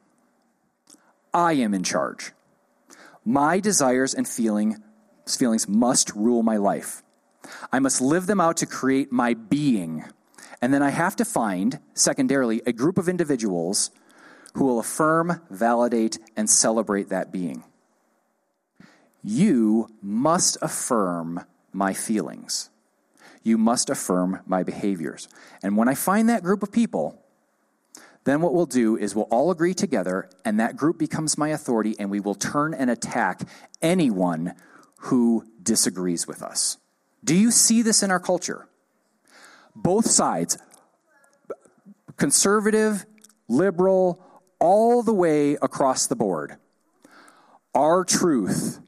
I 1.35 1.53
am 1.53 1.75
in 1.75 1.83
charge. 1.83 2.33
My 3.27 3.61
desires 3.61 4.15
and 4.15 4.27
feeling, 4.27 4.83
feelings 5.29 5.69
must 5.69 6.15
rule 6.15 6.43
my 6.43 6.57
life. 6.57 7.03
I 7.73 7.79
must 7.79 8.01
live 8.01 8.27
them 8.27 8.41
out 8.41 8.57
to 8.59 8.67
create 8.67 9.13
my 9.13 9.35
being. 9.35 10.05
And 10.63 10.73
then 10.73 10.83
I 10.83 10.91
have 10.91 11.17
to 11.17 11.25
find, 11.25 11.81
secondarily, 11.95 12.63
a 12.67 12.73
group 12.73 12.99
of 12.99 13.09
individuals 13.09 13.91
who 14.55 14.65
will 14.65 14.79
affirm, 14.79 15.43
validate, 15.51 16.19
and 16.37 16.49
celebrate 16.49 17.11
that 17.11 17.31
being. 17.31 17.63
You 19.23 19.89
must 20.01 20.57
affirm 20.63 21.45
my 21.73 21.93
feelings. 21.93 22.71
You 23.43 23.59
must 23.59 23.91
affirm 23.91 24.41
my 24.47 24.63
behaviors. 24.63 25.29
And 25.63 25.77
when 25.77 25.89
I 25.89 25.95
find 25.95 26.29
that 26.29 26.43
group 26.43 26.63
of 26.63 26.73
people, 26.73 27.23
then 28.25 28.41
what 28.41 28.55
we'll 28.55 28.67
do 28.67 28.97
is 28.97 29.15
we'll 29.15 29.25
all 29.31 29.51
agree 29.51 29.75
together, 29.75 30.29
and 30.45 30.59
that 30.59 30.77
group 30.77 30.99
becomes 30.99 31.39
my 31.39 31.51
authority, 31.51 31.95
and 31.99 32.11
we 32.11 32.19
will 32.19 32.35
turn 32.35 32.75
and 32.75 32.91
attack 32.91 33.43
anyone 33.83 34.55
who 34.97 35.45
disagrees 35.63 36.27
with 36.27 36.43
us. 36.43 36.79
Do 37.27 37.35
you 37.35 37.51
see 37.51 37.83
this 37.83 38.05
in 38.05 38.13
our 38.13 38.21
culture? 38.21 38.69
Both 39.75 40.07
sides, 40.07 40.57
conservative, 42.17 43.05
liberal, 43.49 44.25
all 44.61 45.03
the 45.03 45.13
way 45.13 45.55
across 45.55 46.07
the 46.07 46.15
board. 46.15 46.57
Our 47.75 48.05
truth 48.05 48.79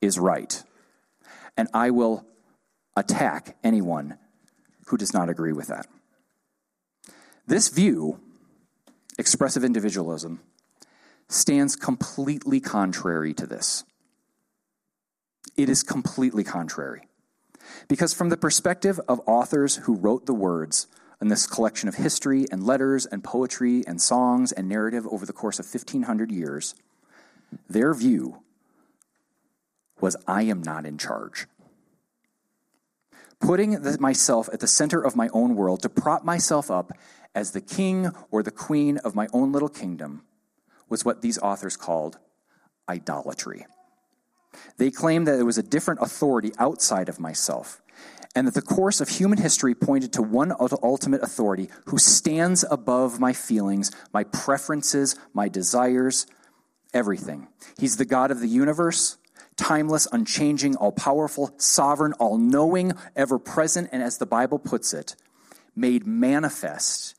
is 0.00 0.18
right. 0.18 0.62
And 1.54 1.68
I 1.74 1.90
will 1.90 2.26
attack 2.96 3.56
anyone 3.62 4.16
who 4.86 4.96
does 4.96 5.12
not 5.12 5.28
agree 5.28 5.52
with 5.52 5.66
that. 5.66 5.86
This 7.46 7.68
view, 7.68 8.20
expressive 9.18 9.64
individualism, 9.64 10.40
stands 11.28 11.76
completely 11.76 12.58
contrary 12.58 13.34
to 13.34 13.46
this. 13.46 13.84
It 15.56 15.68
is 15.68 15.82
completely 15.82 16.44
contrary. 16.44 17.08
Because, 17.88 18.12
from 18.12 18.28
the 18.28 18.36
perspective 18.36 19.00
of 19.08 19.20
authors 19.26 19.76
who 19.76 19.96
wrote 19.96 20.26
the 20.26 20.34
words 20.34 20.86
in 21.20 21.28
this 21.28 21.46
collection 21.46 21.88
of 21.88 21.94
history 21.94 22.44
and 22.50 22.64
letters 22.64 23.06
and 23.06 23.24
poetry 23.24 23.84
and 23.86 24.00
songs 24.00 24.52
and 24.52 24.68
narrative 24.68 25.06
over 25.08 25.24
the 25.24 25.32
course 25.32 25.58
of 25.58 25.66
1,500 25.66 26.30
years, 26.30 26.74
their 27.68 27.94
view 27.94 28.42
was 30.00 30.16
I 30.26 30.42
am 30.42 30.62
not 30.62 30.84
in 30.84 30.98
charge. 30.98 31.46
Putting 33.40 33.78
myself 34.00 34.48
at 34.52 34.60
the 34.60 34.66
center 34.66 35.00
of 35.00 35.16
my 35.16 35.28
own 35.32 35.54
world 35.54 35.82
to 35.82 35.88
prop 35.88 36.24
myself 36.24 36.70
up 36.70 36.92
as 37.34 37.50
the 37.50 37.60
king 37.60 38.10
or 38.30 38.42
the 38.42 38.50
queen 38.50 38.98
of 38.98 39.14
my 39.14 39.28
own 39.32 39.52
little 39.52 39.68
kingdom 39.68 40.22
was 40.88 41.04
what 41.04 41.22
these 41.22 41.38
authors 41.38 41.76
called 41.76 42.18
idolatry. 42.88 43.66
They 44.76 44.90
claimed 44.90 45.26
that 45.26 45.36
there 45.36 45.44
was 45.44 45.58
a 45.58 45.62
different 45.62 46.00
authority 46.02 46.52
outside 46.58 47.08
of 47.08 47.20
myself, 47.20 47.80
and 48.34 48.46
that 48.46 48.54
the 48.54 48.62
course 48.62 49.00
of 49.00 49.08
human 49.08 49.38
history 49.38 49.74
pointed 49.74 50.12
to 50.14 50.22
one 50.22 50.52
ultimate 50.58 51.22
authority 51.22 51.68
who 51.86 51.98
stands 51.98 52.64
above 52.70 53.20
my 53.20 53.32
feelings, 53.32 53.90
my 54.12 54.24
preferences, 54.24 55.16
my 55.32 55.48
desires, 55.48 56.26
everything. 56.92 57.48
He's 57.78 57.96
the 57.96 58.04
God 58.04 58.30
of 58.30 58.40
the 58.40 58.48
universe, 58.48 59.18
timeless, 59.56 60.08
unchanging, 60.10 60.76
all 60.76 60.92
powerful, 60.92 61.54
sovereign, 61.58 62.12
all 62.14 62.38
knowing, 62.38 62.92
ever 63.14 63.38
present, 63.38 63.88
and 63.92 64.02
as 64.02 64.18
the 64.18 64.26
Bible 64.26 64.58
puts 64.58 64.92
it, 64.92 65.14
made 65.76 66.06
manifest 66.06 67.14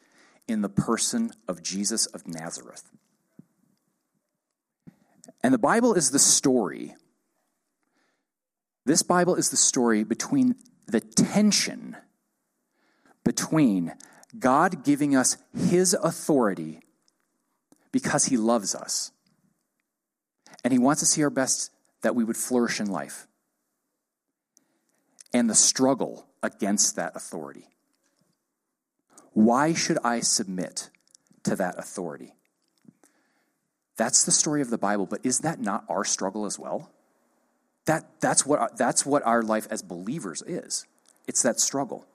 in 0.47 0.61
the 0.61 0.69
person 0.69 1.31
of 1.47 1.63
Jesus 1.63 2.05
of 2.07 2.27
Nazareth. 2.27 2.89
And 5.41 5.53
the 5.53 5.59
Bible 5.59 5.93
is 5.93 6.11
the 6.11 6.19
story. 6.19 6.95
This 8.85 9.01
Bible 9.01 9.35
is 9.35 9.49
the 9.49 9.57
story 9.57 10.03
between 10.03 10.55
the 10.87 11.01
tension 11.01 11.97
between 13.25 13.93
God 14.37 14.85
giving 14.85 15.15
us 15.15 15.37
his 15.57 15.93
authority 15.93 16.81
because 17.91 18.25
he 18.25 18.37
loves 18.37 18.73
us. 18.73 19.11
And 20.63 20.71
he 20.71 20.79
wants 20.79 21.01
to 21.01 21.05
see 21.05 21.23
our 21.23 21.29
best 21.29 21.71
that 22.01 22.15
we 22.15 22.23
would 22.23 22.37
flourish 22.37 22.79
in 22.79 22.87
life. 22.87 23.27
And 25.33 25.49
the 25.49 25.55
struggle 25.55 26.27
against 26.41 26.95
that 26.95 27.15
authority. 27.15 27.67
Why 29.33 29.73
should 29.73 29.97
I 30.03 30.21
submit 30.21 30.89
to 31.43 31.55
that 31.57 31.77
authority? 31.77 32.35
That's 33.97 34.23
the 34.23 34.31
story 34.31 34.61
of 34.61 34.69
the 34.69 34.77
Bible, 34.77 35.05
but 35.05 35.25
is 35.25 35.39
that 35.39 35.59
not 35.59 35.85
our 35.89 36.05
struggle 36.05 36.45
as 36.45 36.59
well? 36.59 36.91
That, 37.85 38.05
that's, 38.19 38.45
what, 38.45 38.77
that's 38.77 39.05
what 39.05 39.23
our 39.25 39.43
life 39.43 39.67
as 39.69 39.81
believers 39.81 40.41
is. 40.45 40.85
It's 41.27 41.41
that 41.43 41.59
struggle. 41.59 42.05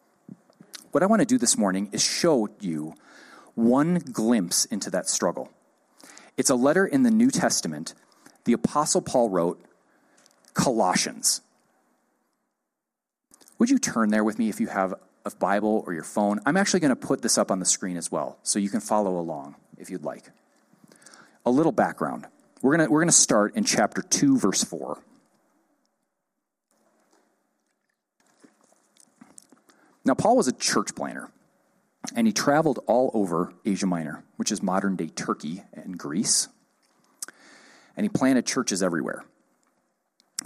What 0.91 1.03
I 1.03 1.07
want 1.07 1.21
to 1.21 1.27
do 1.27 1.39
this 1.39 1.57
morning 1.57 1.89
is 1.93 2.03
show 2.03 2.49
you 2.61 2.95
one 3.55 3.99
glimpse 3.99 4.65
into 4.65 4.91
that 4.91 5.09
struggle. 5.09 5.50
It's 6.37 6.50
a 6.50 6.55
letter 6.55 6.87
in 6.87 7.03
the 7.03 7.11
New 7.11 7.31
Testament 7.31 7.95
the 8.45 8.53
Apostle 8.55 9.03
Paul 9.03 9.29
wrote, 9.29 9.62
Colossians. 10.55 11.43
Would 13.59 13.69
you 13.69 13.79
turn 13.79 14.09
there 14.09 14.25
with 14.25 14.39
me 14.39 14.49
if 14.49 14.61
you 14.61 14.67
have 14.69 14.95
a 15.25 15.31
Bible 15.31 15.85
or 15.87 15.93
your 15.93 16.05
phone. 16.05 16.41
I'm 16.47 16.57
actually 16.57 16.81
going 16.81 16.91
to 16.91 16.97
put 16.97 17.23
this 17.23 17.39
up 17.39 17.50
on 17.50 17.59
the 17.59 17.65
screen 17.65 17.97
as 17.97 18.11
well, 18.11 18.39
so 18.43 18.59
you 18.59 18.69
can 18.69 18.81
follow 18.81 19.19
along 19.19 19.57
if 19.79 19.91
you'd 19.91 20.05
like. 20.05 20.31
A 21.47 21.50
little 21.50 21.73
background. 21.73 22.27
We're 22.62 22.77
going 22.77 22.87
to, 22.87 22.93
we're 22.93 23.00
going 23.00 23.09
to 23.09 23.12
start 23.12 23.57
in 23.57 23.65
chapter 23.65 24.03
2, 24.03 24.39
verse 24.39 24.65
4. 24.65 24.99
Now, 30.04 30.14
Paul 30.14 30.37
was 30.37 30.49
a 30.49 30.52
church 30.52 30.95
planner, 30.95 31.30
and 32.14 32.26
he 32.26 32.33
traveled 32.33 32.80
all 32.87 33.11
over 33.14 33.52
Asia 33.64 33.87
Minor, 33.87 34.25
which 34.37 34.50
is 34.50 34.62
modern 34.62 34.97
day 34.97 35.09
Turkey 35.09 35.62
and 35.75 35.99
Greece. 35.99 36.49
And 37.97 38.04
he 38.04 38.09
planted 38.09 38.47
churches 38.47 38.83
everywhere. 38.83 39.25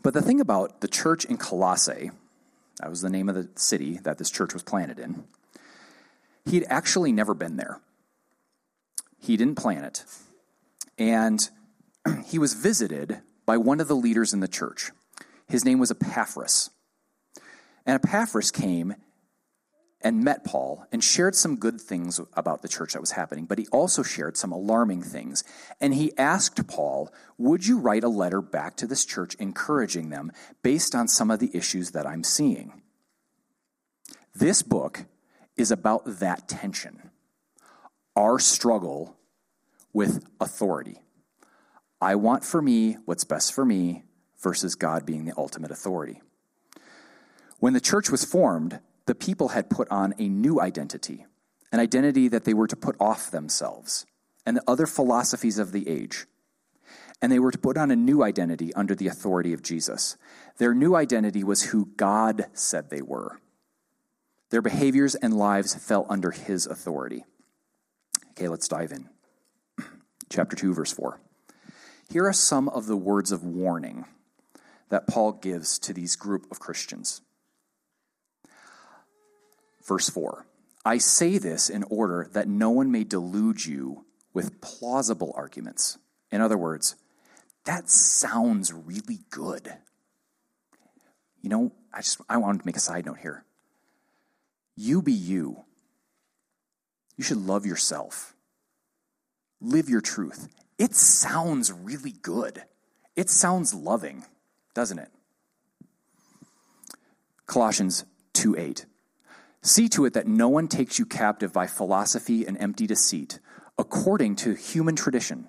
But 0.02 0.14
the 0.14 0.23
thing 0.23 0.40
about 0.40 0.80
the 0.80 0.88
church 0.88 1.25
in 1.25 1.37
Colossae 1.37 2.11
that 2.80 2.90
was 2.90 3.02
the 3.02 3.11
name 3.11 3.28
of 3.28 3.34
the 3.34 3.49
city 3.54 3.99
that 4.02 4.18
this 4.18 4.30
church 4.30 4.52
was 4.52 4.62
planted 4.62 4.99
in. 4.99 5.25
He'd 6.44 6.66
actually 6.68 7.12
never 7.12 7.34
been 7.34 7.56
there. 7.56 7.80
He 9.18 9.37
didn't 9.37 9.56
plan 9.56 9.84
it. 9.84 10.04
And 10.99 11.49
he 12.26 12.38
was 12.38 12.54
visited 12.54 13.20
by 13.46 13.56
one 13.56 13.80
of 13.80 13.88
the 13.88 13.96
leaders 13.96 14.32
in 14.32 14.40
the 14.40 14.49
church. 14.49 14.90
His 15.49 15.64
name 15.64 15.78
was 15.78 15.90
Epaphras. 15.90 16.70
And 17.87 17.94
Epaphras 17.94 18.50
came 18.50 18.94
and 20.04 20.23
met 20.23 20.44
Paul 20.44 20.87
and 20.92 21.02
shared 21.02 21.34
some 21.34 21.56
good 21.56 21.80
things 21.80 22.21
about 22.34 22.60
the 22.60 22.69
church 22.69 22.93
that 22.93 23.00
was 23.00 23.12
happening, 23.12 23.47
but 23.47 23.58
he 23.58 23.67
also 23.69 24.02
shared 24.02 24.36
some 24.36 24.52
alarming 24.52 25.02
things. 25.02 25.43
And 25.80 25.95
he 25.95 26.17
asked 26.19 26.69
Paul, 26.69 27.12
Would 27.38 27.67
you 27.67 27.78
write 27.78 28.04
a 28.04 28.08
letter 28.08 28.43
back 28.43 28.76
to 28.76 28.86
this 28.86 29.06
church 29.06 29.34
encouraging 29.36 30.10
them 30.10 30.30
based 30.62 30.95
on 30.95 31.08
some 31.08 31.30
of 31.30 31.40
the 31.40 31.50
issues 31.56 31.93
that 31.93 32.06
I'm 32.06 32.23
seeing? 32.23 32.82
This 34.34 34.62
book 34.62 35.06
is 35.56 35.71
about 35.71 36.02
that 36.04 36.49
tension, 36.49 37.10
our 38.14 38.38
struggle 38.38 39.17
with 39.95 40.26
authority. 40.38 41.00
I 42.00 42.17
want 42.17 42.45
for 42.45 42.60
me 42.60 42.99
what's 43.06 43.25
best 43.25 43.54
for 43.54 43.64
me 43.64 44.02
versus 44.43 44.75
God 44.75 45.06
being 45.06 45.25
the 45.25 45.32
ultimate 45.38 45.71
authority. 45.71 46.21
When 47.58 47.73
the 47.73 47.80
church 47.80 48.10
was 48.10 48.25
formed, 48.25 48.80
the 49.06 49.14
people 49.14 49.49
had 49.49 49.71
put 49.71 49.88
on 49.90 50.14
a 50.19 50.28
new 50.28 50.60
identity, 50.60 51.26
an 51.73 51.80
identity 51.80 52.28
that 52.28 52.45
they 52.45 52.54
were 52.54 52.67
to 52.67 52.76
put 52.76 52.97
off 53.00 53.30
themselves 53.30 54.06
and 54.47 54.56
the 54.56 54.64
other 54.67 54.86
philosophies 54.86 55.58
of 55.58 55.73
the 55.73 55.88
age. 55.88 56.26
And 57.23 57.30
they 57.30 57.38
were 57.38 57.50
to 57.50 57.58
put 57.58 57.76
on 57.76 57.90
a 57.90 57.97
new 57.97 58.23
identity 58.23 58.75
under 58.75 58.95
the 58.95 59.08
authority 59.08 59.52
of 59.52 59.62
Jesus. 59.62 60.17
Their 60.58 60.75
new 60.75 60.95
identity 60.95 61.43
was 61.43 61.62
who 61.62 61.86
God 61.97 62.47
said 62.52 62.90
they 62.90 63.02
were. 63.02 63.40
Their 64.50 64.62
behaviors 64.62 65.14
and 65.14 65.34
lives 65.36 65.75
fell 65.75 66.06
under 66.08 66.30
his 66.30 66.67
authority. 66.67 67.25
Okay, 68.30 68.49
let's 68.49 68.69
dive 68.69 68.93
in. 68.93 69.08
Chapter 70.30 70.56
2, 70.56 70.75
verse 70.75 70.93
4. 70.93 71.19
Here 72.10 72.26
are 72.26 72.32
some 72.32 72.69
of 72.69 72.86
the 72.86 72.97
words 72.97 73.32
of 73.32 73.43
warning 73.43 74.04
that 74.90 75.06
Paul 75.06 75.32
gives 75.32 75.78
to 75.80 75.93
these 75.93 76.17
group 76.17 76.47
of 76.50 76.60
Christians. 76.60 77.23
Verse 79.84 80.08
4 80.08 80.47
I 80.84 80.99
say 80.99 81.38
this 81.38 81.70
in 81.70 81.84
order 81.84 82.28
that 82.32 82.49
no 82.49 82.70
one 82.70 82.90
may 82.90 83.04
delude 83.04 83.64
you 83.64 84.04
with 84.32 84.60
plausible 84.60 85.32
arguments. 85.36 85.99
In 86.30 86.40
other 86.40 86.58
words, 86.58 86.97
that 87.64 87.88
sounds 87.88 88.73
really 88.73 89.20
good. 89.30 89.73
You 91.40 91.50
know, 91.50 91.73
I 91.92 91.99
just 91.99 92.20
I 92.28 92.36
wanted 92.36 92.60
to 92.60 92.66
make 92.66 92.76
a 92.76 92.80
side 92.80 93.06
note 93.06 93.18
here. 93.18 93.44
You 94.76 95.00
be 95.02 95.12
you. 95.12 95.64
You 97.16 97.25
should 97.25 97.38
love 97.38 97.64
yourself. 97.64 98.34
Live 99.60 99.88
your 99.88 100.00
truth. 100.00 100.49
It 100.78 100.94
sounds 100.94 101.73
really 101.73 102.10
good. 102.10 102.64
It 103.14 103.30
sounds 103.30 103.73
loving, 103.73 104.25
doesn't 104.75 104.99
it? 104.99 105.10
Colossians 107.47 108.04
2 108.32 108.56
8. 108.58 108.86
See 109.66 109.88
to 109.88 110.04
it 110.04 110.12
that 110.12 110.26
no 110.26 110.50
one 110.50 110.68
takes 110.68 110.98
you 110.98 111.06
captive 111.06 111.50
by 111.50 111.66
philosophy 111.66 112.46
and 112.46 112.58
empty 112.60 112.86
deceit, 112.86 113.38
according 113.78 114.36
to 114.36 114.52
human 114.52 114.94
tradition, 114.94 115.48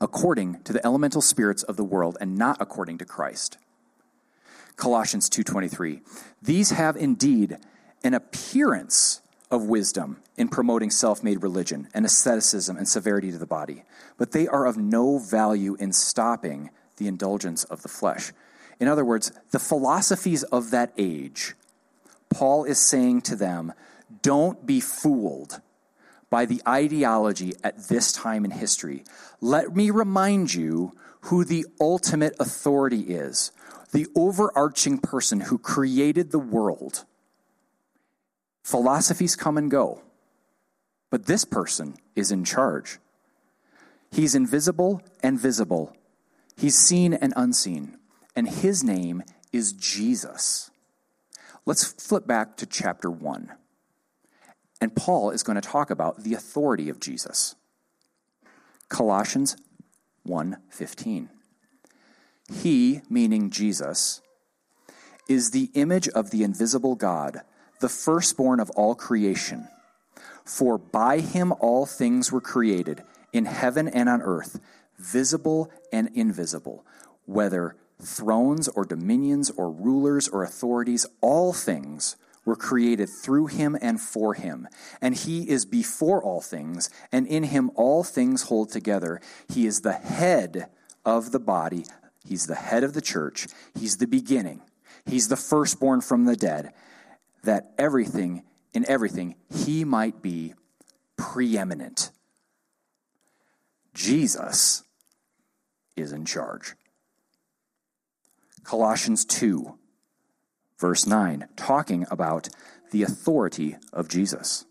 according 0.00 0.62
to 0.62 0.72
the 0.72 0.84
elemental 0.86 1.20
spirits 1.20 1.62
of 1.62 1.76
the 1.76 1.84
world, 1.84 2.16
and 2.18 2.38
not 2.38 2.56
according 2.60 2.96
to 2.98 3.04
Christ. 3.04 3.58
Colossians 4.76 5.28
2:23 5.28 6.00
These 6.40 6.70
have 6.70 6.96
indeed 6.96 7.58
an 8.02 8.14
appearance 8.14 9.20
of 9.50 9.64
wisdom 9.64 10.22
in 10.38 10.48
promoting 10.48 10.90
self-made 10.90 11.42
religion 11.42 11.88
and 11.92 12.06
asceticism 12.06 12.78
and 12.78 12.88
severity 12.88 13.30
to 13.30 13.38
the 13.38 13.46
body, 13.46 13.84
but 14.16 14.32
they 14.32 14.48
are 14.48 14.64
of 14.64 14.78
no 14.78 15.18
value 15.18 15.74
in 15.74 15.92
stopping 15.92 16.70
the 16.96 17.06
indulgence 17.06 17.64
of 17.64 17.82
the 17.82 17.88
flesh. 17.88 18.32
In 18.80 18.88
other 18.88 19.04
words, 19.04 19.30
the 19.50 19.58
philosophies 19.58 20.42
of 20.44 20.70
that 20.70 20.94
age 20.96 21.54
Paul 22.30 22.64
is 22.64 22.78
saying 22.78 23.22
to 23.22 23.36
them, 23.36 23.72
don't 24.22 24.66
be 24.66 24.80
fooled 24.80 25.60
by 26.30 26.44
the 26.44 26.60
ideology 26.66 27.54
at 27.64 27.88
this 27.88 28.12
time 28.12 28.44
in 28.44 28.50
history. 28.50 29.04
Let 29.40 29.74
me 29.74 29.90
remind 29.90 30.52
you 30.54 30.92
who 31.22 31.44
the 31.44 31.66
ultimate 31.80 32.34
authority 32.38 33.00
is, 33.00 33.50
the 33.92 34.06
overarching 34.14 34.98
person 34.98 35.40
who 35.40 35.58
created 35.58 36.30
the 36.30 36.38
world. 36.38 37.04
Philosophies 38.62 39.36
come 39.36 39.56
and 39.56 39.70
go, 39.70 40.02
but 41.10 41.26
this 41.26 41.44
person 41.44 41.96
is 42.14 42.30
in 42.30 42.44
charge. 42.44 42.98
He's 44.10 44.34
invisible 44.34 45.02
and 45.22 45.40
visible, 45.40 45.96
he's 46.56 46.76
seen 46.76 47.14
and 47.14 47.32
unseen, 47.36 47.98
and 48.36 48.48
his 48.48 48.84
name 48.84 49.22
is 49.52 49.72
Jesus. 49.72 50.70
Let's 51.68 51.84
flip 51.84 52.26
back 52.26 52.56
to 52.56 52.64
chapter 52.64 53.10
1. 53.10 53.52
And 54.80 54.96
Paul 54.96 55.32
is 55.32 55.42
going 55.42 55.60
to 55.60 55.68
talk 55.68 55.90
about 55.90 56.24
the 56.24 56.32
authority 56.32 56.88
of 56.88 56.98
Jesus. 56.98 57.56
Colossians 58.88 59.54
1:15. 60.26 61.28
He, 62.50 63.02
meaning 63.10 63.50
Jesus, 63.50 64.22
is 65.28 65.50
the 65.50 65.70
image 65.74 66.08
of 66.08 66.30
the 66.30 66.42
invisible 66.42 66.94
God, 66.94 67.42
the 67.80 67.90
firstborn 67.90 68.60
of 68.60 68.70
all 68.70 68.94
creation. 68.94 69.68
For 70.46 70.78
by 70.78 71.20
him 71.20 71.52
all 71.60 71.84
things 71.84 72.32
were 72.32 72.40
created, 72.40 73.02
in 73.30 73.44
heaven 73.44 73.88
and 73.88 74.08
on 74.08 74.22
earth, 74.22 74.58
visible 74.96 75.70
and 75.92 76.08
invisible, 76.14 76.86
whether 77.26 77.76
thrones 78.00 78.68
or 78.68 78.84
dominions 78.84 79.50
or 79.50 79.70
rulers 79.70 80.28
or 80.28 80.42
authorities, 80.42 81.06
all 81.20 81.52
things 81.52 82.16
were 82.44 82.56
created 82.56 83.08
through 83.22 83.46
him 83.46 83.76
and 83.80 84.00
for 84.00 84.34
him. 84.34 84.68
And 85.02 85.14
he 85.14 85.48
is 85.48 85.66
before 85.66 86.22
all 86.22 86.40
things, 86.40 86.88
and 87.12 87.26
in 87.26 87.44
him 87.44 87.70
all 87.74 88.02
things 88.02 88.44
hold 88.44 88.70
together. 88.70 89.20
He 89.52 89.66
is 89.66 89.82
the 89.82 89.92
head 89.92 90.70
of 91.04 91.30
the 91.30 91.40
body, 91.40 91.84
he's 92.26 92.46
the 92.46 92.54
head 92.54 92.84
of 92.84 92.94
the 92.94 93.00
church, 93.00 93.48
he's 93.78 93.98
the 93.98 94.06
beginning, 94.06 94.62
he's 95.04 95.28
the 95.28 95.36
firstborn 95.36 96.00
from 96.00 96.24
the 96.24 96.36
dead, 96.36 96.72
that 97.44 97.72
everything, 97.78 98.42
in 98.72 98.88
everything, 98.88 99.36
he 99.50 99.84
might 99.84 100.22
be 100.22 100.54
preeminent. 101.16 102.10
Jesus 103.94 104.84
is 105.96 106.12
in 106.12 106.24
charge. 106.24 106.74
Colossians 108.68 109.24
2, 109.24 109.78
verse 110.78 111.06
9, 111.06 111.48
talking 111.56 112.04
about 112.10 112.50
the 112.90 113.02
authority 113.02 113.78
of 113.94 114.08
Jesus. 114.10 114.66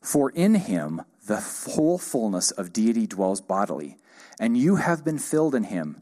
For 0.00 0.30
in 0.30 0.54
him 0.54 1.02
the 1.26 1.38
whole 1.66 1.98
fullness 1.98 2.50
of 2.50 2.72
deity 2.72 3.06
dwells 3.06 3.42
bodily, 3.42 3.98
and 4.38 4.56
you 4.56 4.76
have 4.76 5.04
been 5.04 5.18
filled 5.18 5.54
in 5.54 5.64
him, 5.64 6.00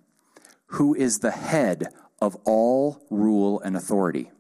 who 0.67 0.95
is 0.95 1.19
the 1.19 1.33
head 1.33 1.89
of 2.23 2.37
all 2.45 3.05
rule 3.11 3.61
and 3.63 3.77
authority. 3.77 4.31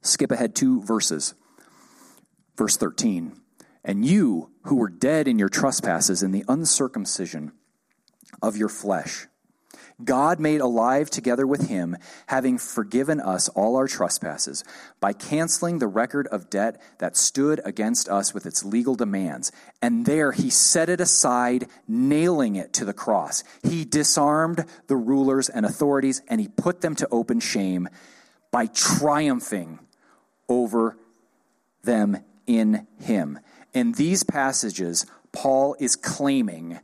Skip 0.00 0.30
ahead 0.30 0.54
two 0.54 0.80
verses. 0.80 1.34
Verse 2.56 2.78
13. 2.78 3.38
And 3.84 4.06
you 4.06 4.52
who 4.62 4.76
were 4.76 4.88
dead 4.88 5.28
in 5.28 5.38
your 5.38 5.50
trespasses 5.50 6.22
in 6.22 6.32
the 6.32 6.46
uncircumcision 6.48 7.52
of 8.40 8.56
your 8.56 8.70
flesh, 8.70 9.26
God 10.04 10.38
made 10.38 10.60
alive 10.60 11.08
together 11.08 11.46
with 11.46 11.68
him, 11.68 11.96
having 12.26 12.58
forgiven 12.58 13.18
us 13.18 13.48
all 13.48 13.76
our 13.76 13.88
trespasses, 13.88 14.62
by 15.00 15.14
canceling 15.14 15.78
the 15.78 15.86
record 15.86 16.26
of 16.26 16.50
debt 16.50 16.80
that 16.98 17.16
stood 17.16 17.60
against 17.64 18.08
us 18.08 18.34
with 18.34 18.44
its 18.44 18.62
legal 18.62 18.94
demands. 18.94 19.52
And 19.80 20.04
there 20.04 20.32
he 20.32 20.50
set 20.50 20.90
it 20.90 21.00
aside, 21.00 21.66
nailing 21.88 22.56
it 22.56 22.74
to 22.74 22.84
the 22.84 22.92
cross. 22.92 23.42
He 23.62 23.86
disarmed 23.86 24.66
the 24.86 24.96
rulers 24.96 25.48
and 25.48 25.64
authorities, 25.64 26.20
and 26.28 26.42
he 26.42 26.48
put 26.48 26.82
them 26.82 26.94
to 26.96 27.08
open 27.10 27.40
shame 27.40 27.88
by 28.50 28.66
triumphing 28.66 29.78
over 30.46 30.98
them 31.84 32.18
in 32.46 32.86
him. 32.98 33.38
In 33.72 33.92
these 33.92 34.22
passages, 34.24 35.06
Paul 35.32 35.74
is 35.78 35.96
claiming 35.96 36.80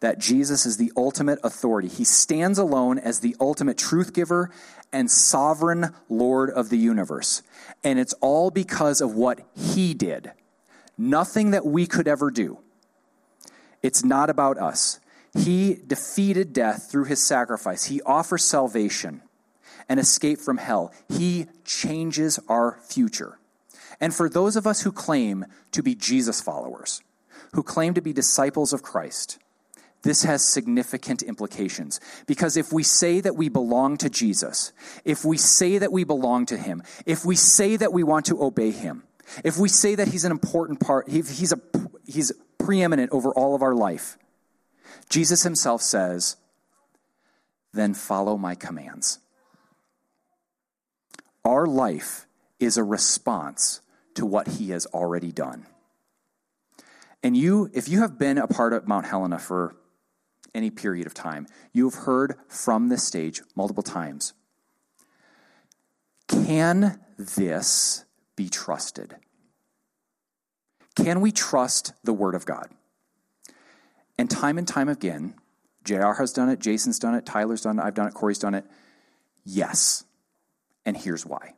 that 0.00 0.18
Jesus 0.18 0.66
is 0.66 0.76
the 0.76 0.92
ultimate 0.96 1.38
authority. 1.42 1.88
He 1.88 2.04
stands 2.04 2.58
alone 2.58 2.98
as 2.98 3.20
the 3.20 3.36
ultimate 3.40 3.78
truth 3.78 4.12
giver 4.12 4.50
and 4.92 5.10
sovereign 5.10 5.94
Lord 6.08 6.50
of 6.50 6.68
the 6.68 6.78
universe. 6.78 7.42
And 7.82 7.98
it's 7.98 8.14
all 8.20 8.50
because 8.50 9.00
of 9.00 9.14
what 9.14 9.40
he 9.54 9.94
did. 9.94 10.32
Nothing 10.98 11.50
that 11.50 11.66
we 11.66 11.86
could 11.86 12.08
ever 12.08 12.30
do. 12.30 12.58
It's 13.82 14.04
not 14.04 14.30
about 14.30 14.58
us. 14.58 15.00
He 15.34 15.78
defeated 15.86 16.52
death 16.52 16.88
through 16.90 17.04
his 17.04 17.26
sacrifice. 17.26 17.84
He 17.84 18.00
offers 18.02 18.44
salvation 18.44 19.22
and 19.88 20.00
escape 20.00 20.38
from 20.38 20.56
hell. 20.56 20.92
He 21.08 21.46
changes 21.64 22.38
our 22.48 22.78
future. 22.82 23.38
And 24.00 24.14
for 24.14 24.28
those 24.28 24.56
of 24.56 24.66
us 24.66 24.82
who 24.82 24.92
claim 24.92 25.46
to 25.72 25.82
be 25.82 25.94
Jesus 25.94 26.40
followers, 26.40 27.02
who 27.52 27.62
claim 27.62 27.94
to 27.94 28.00
be 28.00 28.12
disciples 28.12 28.72
of 28.72 28.82
Christ, 28.82 29.38
this 30.06 30.22
has 30.22 30.44
significant 30.44 31.22
implications. 31.22 31.98
Because 32.26 32.56
if 32.56 32.72
we 32.72 32.84
say 32.84 33.20
that 33.20 33.34
we 33.34 33.48
belong 33.48 33.96
to 33.98 34.08
Jesus, 34.08 34.72
if 35.04 35.24
we 35.24 35.36
say 35.36 35.78
that 35.78 35.90
we 35.90 36.04
belong 36.04 36.46
to 36.46 36.56
Him, 36.56 36.84
if 37.06 37.24
we 37.24 37.34
say 37.34 37.76
that 37.76 37.92
we 37.92 38.04
want 38.04 38.26
to 38.26 38.40
obey 38.40 38.70
Him, 38.70 39.02
if 39.42 39.58
we 39.58 39.68
say 39.68 39.96
that 39.96 40.08
He's 40.08 40.24
an 40.24 40.30
important 40.30 40.78
part, 40.78 41.08
He's, 41.08 41.52
a, 41.52 41.60
he's 42.06 42.30
preeminent 42.56 43.10
over 43.10 43.34
all 43.34 43.56
of 43.56 43.62
our 43.62 43.74
life, 43.74 44.16
Jesus 45.10 45.42
Himself 45.42 45.82
says, 45.82 46.36
then 47.72 47.92
follow 47.92 48.36
my 48.36 48.54
commands. 48.54 49.18
Our 51.44 51.66
life 51.66 52.26
is 52.60 52.76
a 52.76 52.84
response 52.84 53.80
to 54.14 54.24
what 54.24 54.46
He 54.46 54.70
has 54.70 54.86
already 54.86 55.32
done. 55.32 55.66
And 57.24 57.36
you, 57.36 57.70
if 57.74 57.88
you 57.88 58.02
have 58.02 58.20
been 58.20 58.38
a 58.38 58.46
part 58.46 58.72
of 58.72 58.86
Mount 58.86 59.06
Helena 59.06 59.40
for 59.40 59.74
any 60.56 60.70
period 60.70 61.06
of 61.06 61.14
time. 61.14 61.46
You 61.72 61.88
have 61.88 62.04
heard 62.04 62.34
from 62.48 62.88
this 62.88 63.04
stage 63.04 63.42
multiple 63.54 63.82
times. 63.82 64.32
Can 66.26 66.98
this 67.18 68.04
be 68.34 68.48
trusted? 68.48 69.16
Can 70.96 71.20
we 71.20 71.30
trust 71.30 71.92
the 72.02 72.14
Word 72.14 72.34
of 72.34 72.46
God? 72.46 72.68
And 74.18 74.30
time 74.30 74.56
and 74.56 74.66
time 74.66 74.88
again, 74.88 75.34
JR 75.84 76.14
has 76.14 76.32
done 76.32 76.48
it, 76.48 76.58
Jason's 76.58 76.98
done 76.98 77.14
it, 77.14 77.26
Tyler's 77.26 77.60
done 77.60 77.78
it, 77.78 77.82
I've 77.82 77.94
done 77.94 78.08
it, 78.08 78.14
Corey's 78.14 78.38
done 78.38 78.54
it. 78.54 78.64
Yes. 79.44 80.04
And 80.84 80.96
here's 80.96 81.26
why. 81.26 81.52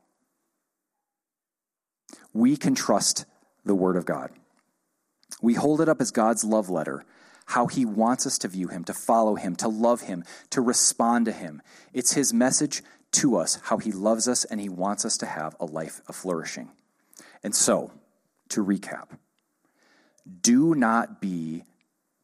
We 2.33 2.57
can 2.57 2.75
trust 2.75 3.25
the 3.65 3.75
Word 3.75 3.97
of 3.97 4.05
God. 4.05 4.31
We 5.41 5.55
hold 5.55 5.81
it 5.81 5.89
up 5.89 6.01
as 6.01 6.11
God's 6.11 6.45
love 6.45 6.69
letter 6.69 7.05
how 7.49 7.67
he 7.67 7.87
wants 7.87 8.27
us 8.27 8.37
to 8.37 8.47
view 8.47 8.69
him, 8.69 8.85
to 8.85 8.93
follow 8.93 9.35
him, 9.35 9.57
to 9.57 9.69
love 9.69 10.03
him, 10.03 10.23
to 10.51 10.61
respond 10.61 11.25
to 11.25 11.33
him. 11.33 11.63
It's 11.95 12.13
his 12.13 12.33
message 12.35 12.83
to 13.13 13.37
us, 13.37 13.59
how 13.65 13.79
he 13.79 13.91
loves 13.91 14.29
us 14.29 14.45
and 14.45 14.61
he 14.61 14.69
wants 14.69 15.07
us 15.07 15.17
to 15.17 15.27
have 15.27 15.57
a 15.59 15.65
life 15.65 16.03
of 16.09 16.15
flourishing. 16.15 16.69
And 17.43 17.55
so, 17.55 17.91
to 18.51 18.63
recap, 18.63 19.09
do 20.43 20.75
not 20.75 21.23
be 21.23 21.65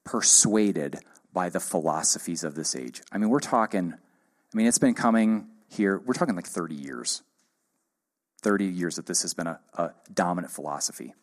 persuaded 0.04 0.98
by 1.32 1.48
the 1.48 1.60
philosophies 1.60 2.44
of 2.44 2.54
this 2.54 2.76
age. 2.76 3.00
I 3.10 3.16
mean, 3.16 3.30
we're 3.30 3.40
talking, 3.40 3.94
I 3.94 4.56
mean, 4.56 4.66
it's 4.66 4.78
been 4.78 4.94
coming 4.94 5.48
here, 5.70 6.02
we're 6.04 6.12
talking 6.12 6.36
like 6.36 6.46
30 6.46 6.74
years. 6.74 7.22
30 8.42 8.66
years 8.66 8.96
that 8.96 9.06
this 9.06 9.22
has 9.22 9.32
been 9.32 9.46
a, 9.46 9.58
a 9.72 9.92
dominant 10.12 10.52
philosophy. 10.52 11.14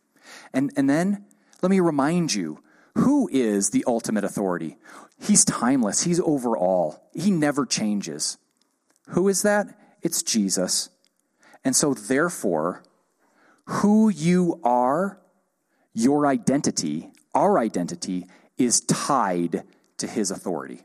And, 0.53 0.71
and 0.75 0.89
then 0.89 1.25
let 1.61 1.69
me 1.69 1.79
remind 1.79 2.33
you 2.33 2.63
who 2.95 3.29
is 3.31 3.69
the 3.69 3.83
ultimate 3.87 4.23
authority? 4.23 4.77
He's 5.19 5.45
timeless, 5.45 6.03
He's 6.03 6.19
over 6.19 6.57
all, 6.57 7.09
He 7.13 7.31
never 7.31 7.65
changes. 7.65 8.37
Who 9.09 9.27
is 9.27 9.41
that? 9.43 9.77
It's 10.01 10.23
Jesus. 10.23 10.89
And 11.63 11.75
so, 11.75 11.93
therefore, 11.93 12.83
who 13.65 14.09
you 14.09 14.59
are, 14.63 15.19
your 15.93 16.25
identity, 16.25 17.11
our 17.33 17.59
identity, 17.59 18.25
is 18.57 18.81
tied 18.81 19.63
to 19.97 20.07
His 20.07 20.31
authority. 20.31 20.83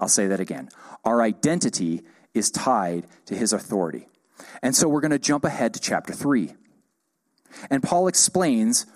I'll 0.00 0.08
say 0.08 0.26
that 0.26 0.40
again. 0.40 0.68
Our 1.04 1.22
identity 1.22 2.02
is 2.34 2.50
tied 2.50 3.06
to 3.26 3.36
His 3.36 3.52
authority. 3.52 4.08
And 4.60 4.74
so, 4.74 4.88
we're 4.88 5.00
going 5.00 5.12
to 5.12 5.18
jump 5.18 5.44
ahead 5.44 5.74
to 5.74 5.80
chapter 5.80 6.12
3. 6.12 6.54
And 7.70 7.82
Paul 7.82 8.08
explains 8.08 8.86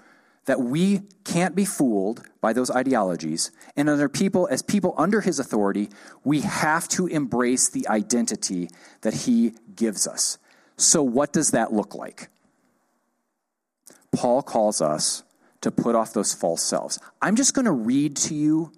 that 0.47 0.61
we 0.61 1.03
can't 1.25 1.55
be 1.55 1.65
fooled 1.65 2.23
by 2.41 2.53
those 2.53 2.71
ideologies. 2.71 3.51
And 3.77 3.91
under 3.91 4.09
people, 4.09 4.49
as 4.51 4.63
people 4.63 4.95
under 4.97 5.21
his 5.21 5.39
authority, 5.39 5.91
we 6.25 6.41
have 6.41 6.89
to 6.91 7.07
embrace 7.07 7.69
the 7.69 7.87
identity 7.89 8.71
that 9.03 9.15
he 9.15 9.55
gives 9.75 10.07
us. 10.07 10.39
So, 10.77 11.03
what 11.03 11.33
does 11.33 11.51
that 11.51 11.73
look 11.73 11.95
like? 11.95 12.29
Paul 14.13 14.43
calls 14.43 14.81
us 14.81 15.25
to 15.61 15.71
put 15.71 15.95
off 15.95 16.13
those 16.13 16.33
false 16.33 16.63
selves. 16.63 16.99
I'm 17.21 17.37
just 17.37 17.55
going 17.55 17.65
to 17.65 17.73
read 17.73 18.17
to 18.17 18.35
you 18.35 18.73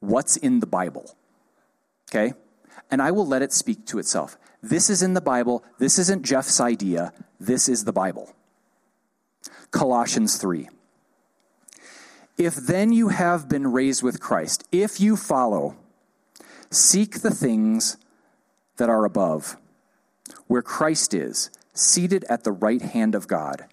what's 0.00 0.36
in 0.36 0.60
the 0.60 0.66
Bible, 0.66 1.14
okay? 2.10 2.32
And 2.90 3.02
I 3.02 3.10
will 3.10 3.26
let 3.26 3.42
it 3.42 3.52
speak 3.52 3.86
to 3.86 3.98
itself. 3.98 4.38
This 4.62 4.88
is 4.88 5.02
in 5.02 5.14
the 5.14 5.20
Bible. 5.20 5.62
This 5.78 5.98
isn't 5.98 6.24
Jeff's 6.24 6.60
idea. 6.60 7.12
This 7.38 7.68
is 7.68 7.84
the 7.84 7.92
Bible. 7.92 8.34
Colossians 9.70 10.36
3. 10.36 10.68
If 12.36 12.56
then 12.56 12.92
you 12.92 13.08
have 13.08 13.48
been 13.48 13.70
raised 13.70 14.02
with 14.02 14.20
Christ, 14.20 14.66
if 14.72 15.00
you 15.00 15.16
follow, 15.16 15.76
seek 16.70 17.20
the 17.20 17.30
things 17.30 17.96
that 18.78 18.88
are 18.88 19.04
above, 19.04 19.56
where 20.46 20.62
Christ 20.62 21.14
is, 21.14 21.50
seated 21.74 22.24
at 22.28 22.44
the 22.44 22.52
right 22.52 22.82
hand 22.82 23.14
of 23.14 23.28
God. 23.28 23.66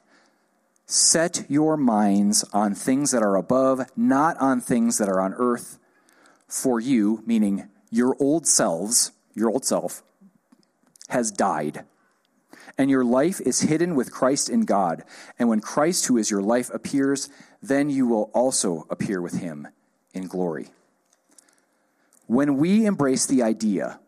Set 0.86 1.46
your 1.50 1.78
minds 1.78 2.44
on 2.54 2.76
things 2.76 3.12
that 3.12 3.24
are 3.24 3.36
above, 3.36 3.90
not 3.96 4.38
on 4.38 4.62
things 4.62 4.98
that 4.98 5.10
are 5.10 5.20
on 5.20 5.34
earth. 5.38 5.80
For 6.48 6.80
you, 6.80 7.24
meaning 7.26 7.70
your 7.90 8.16
old 8.20 8.48
selves, 8.48 9.12
your 9.34 9.50
old 9.50 9.66
self, 9.66 10.04
has 11.10 11.32
died 11.32 11.86
and 12.78 12.90
your 12.90 13.04
life 13.04 13.42
is 13.42 13.62
hidden 13.62 13.96
with 13.96 14.12
Christ 14.12 14.50
in 14.50 14.66
God. 14.66 15.04
And 15.40 15.50
when 15.50 15.62
Christ, 15.62 16.06
who 16.06 16.18
is 16.18 16.30
your 16.30 16.42
life, 16.42 16.70
appears, 16.74 17.30
then 17.62 17.90
you 17.90 18.06
will 18.06 18.30
also 18.34 18.86
appear 18.90 19.22
with 19.22 19.40
him 19.40 19.68
in 20.14 20.28
glory. 20.28 20.70
When 22.28 22.58
we 22.58 22.86
embrace 22.86 23.26
the 23.26 23.42
idea 23.42 24.00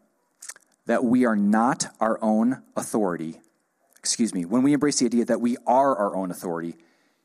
that 0.85 1.03
we 1.03 1.25
are 1.25 1.35
not 1.35 1.87
our 1.99 2.19
own 2.21 2.61
authority, 2.75 3.39
excuse 3.97 4.33
me, 4.33 4.45
when 4.45 4.63
we 4.63 4.73
embrace 4.73 4.99
the 4.99 5.05
idea 5.05 5.25
that 5.25 5.41
we 5.41 5.57
are 5.65 5.95
our 5.95 6.15
own 6.15 6.29
authority, 6.29 6.75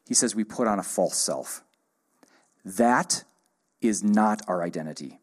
he 0.06 0.14
says 0.14 0.34
we 0.34 0.44
put 0.44 0.68
on 0.68 0.78
a 0.78 0.82
false 0.82 1.16
self. 1.16 1.62
That 2.64 3.24
is 3.80 4.02
not 4.02 4.40
our 4.48 4.62
identity. 4.62 5.18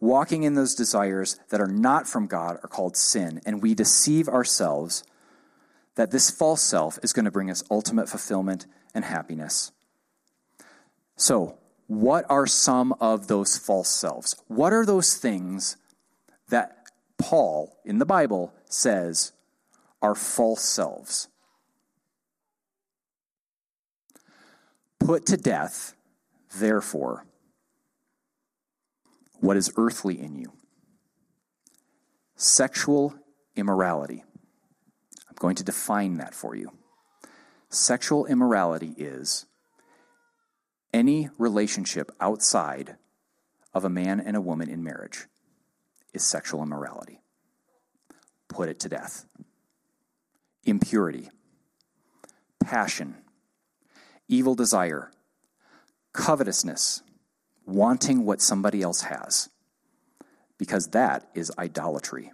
Walking 0.00 0.42
in 0.42 0.54
those 0.54 0.74
desires 0.74 1.38
that 1.50 1.60
are 1.60 1.66
not 1.66 2.06
from 2.06 2.26
God 2.26 2.58
are 2.62 2.68
called 2.68 2.96
sin, 2.96 3.40
and 3.46 3.62
we 3.62 3.74
deceive 3.74 4.28
ourselves 4.28 5.02
that 5.96 6.10
this 6.10 6.30
false 6.30 6.62
self 6.62 6.98
is 7.02 7.12
going 7.12 7.24
to 7.24 7.30
bring 7.30 7.50
us 7.50 7.64
ultimate 7.70 8.08
fulfillment 8.08 8.66
and 8.94 9.04
happiness. 9.04 9.72
So, 11.16 11.58
what 11.88 12.24
are 12.28 12.46
some 12.46 12.94
of 13.00 13.28
those 13.28 13.56
false 13.56 13.88
selves? 13.88 14.34
What 14.48 14.72
are 14.72 14.84
those 14.84 15.16
things 15.16 15.76
that 16.48 16.76
Paul 17.18 17.78
in 17.84 17.98
the 17.98 18.06
Bible 18.06 18.52
says 18.66 19.32
are 20.02 20.14
false 20.14 20.62
selves? 20.62 21.28
Put 24.98 25.26
to 25.26 25.36
death, 25.36 25.94
therefore, 26.58 27.24
what 29.40 29.56
is 29.56 29.72
earthly 29.76 30.20
in 30.20 30.36
you 30.36 30.52
sexual 32.36 33.14
immorality. 33.56 34.22
I'm 35.36 35.40
going 35.40 35.56
to 35.56 35.64
define 35.64 36.16
that 36.16 36.34
for 36.34 36.54
you. 36.54 36.72
Sexual 37.68 38.24
immorality 38.24 38.94
is 38.96 39.44
any 40.94 41.28
relationship 41.36 42.10
outside 42.22 42.96
of 43.74 43.84
a 43.84 43.90
man 43.90 44.18
and 44.18 44.34
a 44.34 44.40
woman 44.40 44.70
in 44.70 44.82
marriage 44.82 45.26
is 46.14 46.24
sexual 46.24 46.62
immorality. 46.62 47.20
Put 48.48 48.70
it 48.70 48.80
to 48.80 48.88
death. 48.88 49.26
Impurity, 50.64 51.28
passion, 52.58 53.16
evil 54.28 54.54
desire, 54.54 55.10
covetousness, 56.14 57.02
wanting 57.66 58.24
what 58.24 58.40
somebody 58.40 58.80
else 58.80 59.02
has, 59.02 59.50
because 60.56 60.88
that 60.88 61.28
is 61.34 61.52
idolatry. 61.58 62.32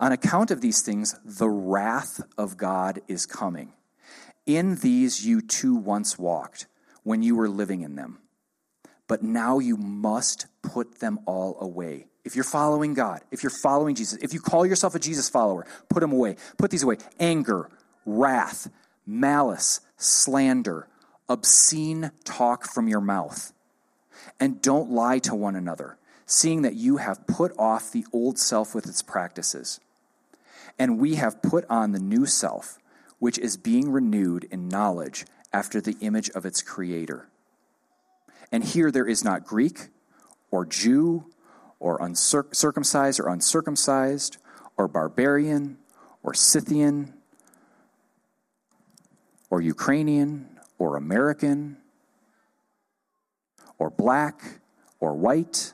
On 0.00 0.12
account 0.12 0.50
of 0.50 0.60
these 0.60 0.82
things, 0.82 1.14
the 1.24 1.48
wrath 1.48 2.20
of 2.38 2.56
God 2.56 3.00
is 3.08 3.26
coming. 3.26 3.72
In 4.46 4.76
these 4.76 5.26
you 5.26 5.40
too 5.40 5.74
once 5.74 6.18
walked 6.18 6.66
when 7.02 7.22
you 7.22 7.36
were 7.36 7.48
living 7.48 7.82
in 7.82 7.96
them. 7.96 8.18
But 9.06 9.22
now 9.22 9.58
you 9.58 9.76
must 9.76 10.46
put 10.62 11.00
them 11.00 11.20
all 11.26 11.56
away. 11.60 12.06
If 12.24 12.34
you're 12.34 12.44
following 12.44 12.94
God, 12.94 13.20
if 13.30 13.42
you're 13.42 13.50
following 13.50 13.94
Jesus, 13.94 14.18
if 14.22 14.32
you 14.32 14.40
call 14.40 14.64
yourself 14.64 14.94
a 14.94 14.98
Jesus 14.98 15.28
follower, 15.28 15.66
put 15.90 16.00
them 16.00 16.12
away. 16.12 16.36
Put 16.56 16.70
these 16.70 16.82
away 16.82 16.96
anger, 17.20 17.68
wrath, 18.06 18.70
malice, 19.06 19.80
slander, 19.98 20.88
obscene 21.28 22.10
talk 22.24 22.66
from 22.72 22.88
your 22.88 23.02
mouth. 23.02 23.52
And 24.40 24.62
don't 24.62 24.90
lie 24.90 25.18
to 25.20 25.34
one 25.34 25.54
another, 25.54 25.98
seeing 26.26 26.62
that 26.62 26.74
you 26.74 26.96
have 26.98 27.26
put 27.26 27.52
off 27.58 27.92
the 27.92 28.06
old 28.12 28.38
self 28.38 28.74
with 28.74 28.86
its 28.86 29.02
practices. 29.02 29.80
And 30.78 30.98
we 30.98 31.16
have 31.16 31.42
put 31.42 31.64
on 31.68 31.92
the 31.92 32.00
new 32.00 32.26
self, 32.26 32.78
which 33.18 33.38
is 33.38 33.56
being 33.56 33.90
renewed 33.90 34.44
in 34.50 34.68
knowledge 34.68 35.26
after 35.52 35.80
the 35.80 35.96
image 36.00 36.30
of 36.30 36.44
its 36.44 36.62
creator. 36.62 37.28
And 38.50 38.64
here 38.64 38.90
there 38.90 39.06
is 39.06 39.24
not 39.24 39.44
Greek 39.44 39.88
or 40.50 40.64
Jew 40.64 41.26
or 41.78 41.98
uncircumcised 42.00 43.20
or 43.20 43.28
uncircumcised 43.28 44.38
or 44.76 44.88
barbarian 44.88 45.78
or 46.22 46.34
Scythian 46.34 47.14
or 49.50 49.60
Ukrainian 49.60 50.58
or 50.78 50.96
American 50.96 51.76
or 53.78 53.90
black 53.90 54.60
or 55.00 55.14
white, 55.14 55.72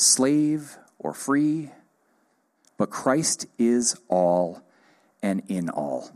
slave 0.00 0.76
or 0.98 1.12
free, 1.12 1.70
but 2.76 2.90
Christ 2.90 3.46
is 3.58 3.96
all 4.08 4.62
and 5.22 5.42
in 5.48 5.68
all. 5.68 6.10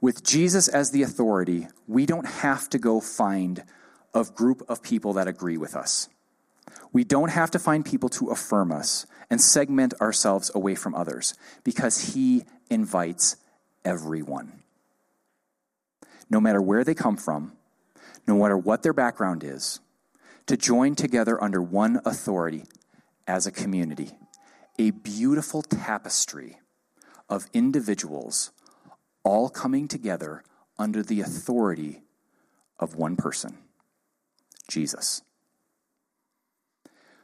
With 0.00 0.22
Jesus 0.22 0.68
as 0.68 0.90
the 0.90 1.02
authority, 1.02 1.68
we 1.88 2.06
don't 2.06 2.26
have 2.26 2.68
to 2.70 2.78
go 2.78 3.00
find 3.00 3.64
a 4.12 4.24
group 4.24 4.62
of 4.68 4.82
people 4.82 5.14
that 5.14 5.28
agree 5.28 5.56
with 5.56 5.74
us. 5.74 6.08
We 6.92 7.04
don't 7.04 7.30
have 7.30 7.50
to 7.52 7.58
find 7.58 7.84
people 7.84 8.08
to 8.10 8.28
affirm 8.28 8.70
us 8.70 9.06
and 9.30 9.40
segment 9.40 9.94
ourselves 10.00 10.50
away 10.54 10.74
from 10.74 10.94
others 10.94 11.34
because 11.64 12.14
he 12.14 12.44
invites 12.70 13.36
everyone 13.84 14.64
no 16.30 16.40
matter 16.40 16.60
where 16.60 16.84
they 16.84 16.94
come 16.94 17.16
from, 17.16 17.52
no 18.26 18.38
matter 18.38 18.56
what 18.56 18.82
their 18.82 18.92
background 18.92 19.44
is, 19.44 19.80
to 20.46 20.56
join 20.56 20.94
together 20.94 21.42
under 21.42 21.62
one 21.62 22.00
authority 22.04 22.64
as 23.26 23.46
a 23.46 23.52
community, 23.52 24.12
a 24.78 24.90
beautiful 24.90 25.62
tapestry 25.62 26.58
of 27.28 27.46
individuals 27.52 28.50
all 29.22 29.48
coming 29.48 29.88
together 29.88 30.44
under 30.78 31.02
the 31.02 31.20
authority 31.20 32.02
of 32.78 32.94
one 32.94 33.16
person 33.16 33.56
Jesus. 34.68 35.22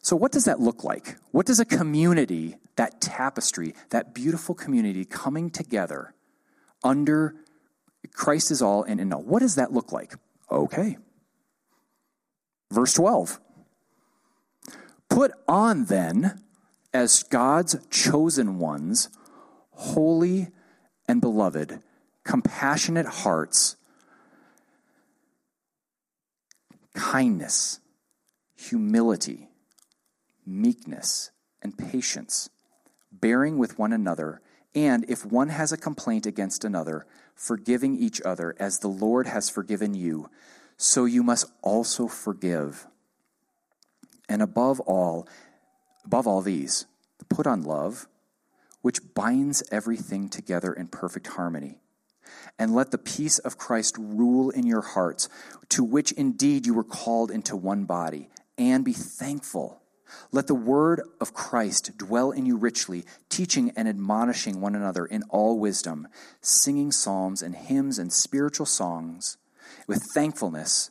So, 0.03 0.17
what 0.17 0.33
does 0.33 0.47
that 0.47 0.61
look 0.61 0.83
like? 0.83 1.17
What 1.31 1.45
does 1.45 1.61
a 1.61 1.65
community, 1.65 2.57
that 2.77 3.01
tapestry, 3.01 3.75
that 3.91 4.15
beautiful 4.15 4.55
community 4.55 5.05
coming 5.05 5.51
together 5.51 6.15
under 6.83 7.35
Christ 8.13 8.51
is 8.51 8.63
all 8.63 8.83
and 8.83 9.01
in 9.01 9.13
all. 9.13 9.23
What 9.23 9.41
does 9.41 9.57
that 9.57 9.73
look 9.73 9.93
like? 9.93 10.15
Okay. 10.51 10.97
Verse 12.71 12.95
12. 12.95 13.41
Put 15.09 15.33
on 15.49 15.87
then, 15.87 16.41
as 16.95 17.25
God's 17.25 17.77
chosen 17.91 18.59
ones, 18.59 19.09
holy 19.73 20.49
and 21.09 21.21
beloved, 21.21 21.83
compassionate 22.25 23.07
hearts, 23.07 23.77
kindness, 26.95 27.81
humility, 28.57 29.49
meekness, 30.47 31.31
and 31.63 31.77
patience, 31.77 32.51
bearing 33.11 33.59
with 33.59 33.79
one 33.79 33.93
another, 33.93 34.41
and 34.75 35.05
if 35.09 35.27
one 35.27 35.49
has 35.49 35.73
a 35.73 35.77
complaint 35.77 36.27
against 36.27 36.65
another, 36.65 37.07
forgiving 37.35 37.97
each 37.97 38.21
other 38.23 38.55
as 38.61 38.79
the 38.79 38.89
Lord 38.89 39.27
has 39.27 39.51
forgiven 39.51 39.95
you, 39.95 40.31
so 40.83 41.05
you 41.05 41.23
must 41.23 41.45
also 41.61 42.09
forgive. 42.09 42.87
And 44.31 44.41
above 44.41 44.81
all, 44.81 45.29
above 46.07 46.27
all 46.27 46.41
these, 46.41 46.87
put 47.29 47.47
on 47.47 47.65
love, 47.65 48.09
which 48.81 49.13
binds 49.13 49.63
everything 49.71 50.31
together 50.31 50.73
in 50.73 50.89
perfect 50.89 51.27
harmony. 51.27 51.81
And 52.59 52.75
let 52.75 52.93
the 52.93 52.99
peace 52.99 53.39
of 53.39 53.59
Christ 53.59 53.97
rule 53.99 54.49
in 54.49 54.67
your 54.67 54.81
hearts, 54.81 55.29
to 55.69 55.85
which 55.85 56.13
indeed 56.13 56.65
you 56.65 56.73
were 56.73 56.83
called 56.83 57.31
into 57.31 57.57
one 57.57 57.85
body, 57.85 58.31
and 58.57 58.83
be 58.83 58.95
thankful. 58.95 59.83
Let 60.33 60.47
the 60.47 60.55
word 60.55 61.03
of 61.21 61.35
Christ 61.35 61.99
dwell 61.99 62.31
in 62.31 62.47
you 62.47 62.57
richly, 62.57 63.05
teaching 63.29 63.71
and 63.77 63.87
admonishing 63.87 64.63
one 64.63 64.75
another 64.75 65.05
in 65.05 65.25
all 65.25 65.59
wisdom, 65.59 66.09
singing 66.41 66.91
psalms 66.91 67.43
and 67.43 67.55
hymns 67.55 67.99
and 67.99 68.11
spiritual 68.11 68.65
songs 68.67 69.37
with 69.91 70.03
thankfulness 70.15 70.91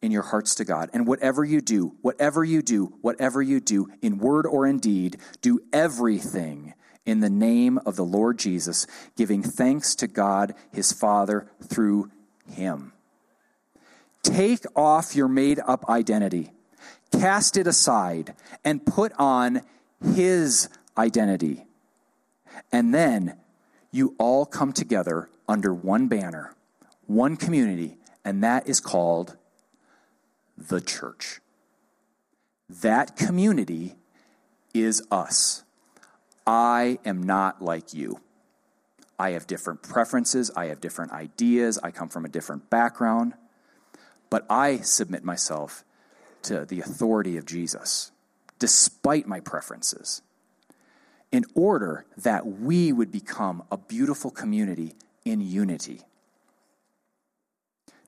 in 0.00 0.12
your 0.12 0.22
hearts 0.22 0.54
to 0.56 0.64
God. 0.64 0.90
And 0.92 1.06
whatever 1.06 1.44
you 1.44 1.60
do, 1.60 1.96
whatever 2.02 2.44
you 2.44 2.62
do, 2.62 2.94
whatever 3.00 3.42
you 3.42 3.58
do, 3.58 3.90
in 4.00 4.18
word 4.18 4.46
or 4.46 4.66
in 4.66 4.78
deed, 4.78 5.16
do 5.42 5.58
everything 5.72 6.74
in 7.04 7.18
the 7.18 7.30
name 7.30 7.78
of 7.84 7.96
the 7.96 8.04
Lord 8.04 8.38
Jesus, 8.38 8.86
giving 9.16 9.42
thanks 9.42 9.96
to 9.96 10.06
God 10.06 10.54
his 10.72 10.92
Father 10.92 11.50
through 11.62 12.10
him. 12.48 12.92
Take 14.22 14.64
off 14.76 15.16
your 15.16 15.28
made 15.28 15.58
up 15.66 15.88
identity 15.88 16.52
cast 17.20 17.56
it 17.56 17.66
aside, 17.66 18.34
and 18.64 18.84
put 18.84 19.12
on 19.18 19.62
his 20.14 20.68
identity. 20.96 21.64
And 22.72 22.94
then 22.94 23.36
you 23.90 24.14
all 24.18 24.46
come 24.46 24.72
together 24.72 25.28
under 25.48 25.72
one 25.72 26.08
banner, 26.08 26.54
one 27.06 27.36
community, 27.36 27.96
and 28.24 28.42
that 28.42 28.68
is 28.68 28.80
called 28.80 29.36
the 30.56 30.80
church. 30.80 31.40
That 32.68 33.16
community 33.16 33.96
is 34.72 35.02
us. 35.10 35.62
I 36.46 36.98
am 37.04 37.22
not 37.22 37.62
like 37.62 37.94
you. 37.94 38.20
I 39.18 39.30
have 39.30 39.46
different 39.46 39.82
preferences. 39.82 40.50
I 40.56 40.66
have 40.66 40.80
different 40.80 41.12
ideas. 41.12 41.78
I 41.82 41.90
come 41.90 42.08
from 42.08 42.24
a 42.24 42.28
different 42.28 42.70
background. 42.70 43.34
But 44.30 44.44
I 44.50 44.78
submit 44.78 45.24
myself 45.24 45.84
to 46.42 46.64
the 46.64 46.80
authority 46.80 47.36
of 47.36 47.46
Jesus, 47.46 48.10
despite 48.58 49.26
my 49.26 49.40
preferences, 49.40 50.22
in 51.30 51.44
order 51.54 52.04
that 52.16 52.46
we 52.46 52.92
would 52.92 53.12
become 53.12 53.62
a 53.70 53.78
beautiful 53.78 54.30
community 54.30 54.94
in 55.24 55.40
unity. 55.40 56.02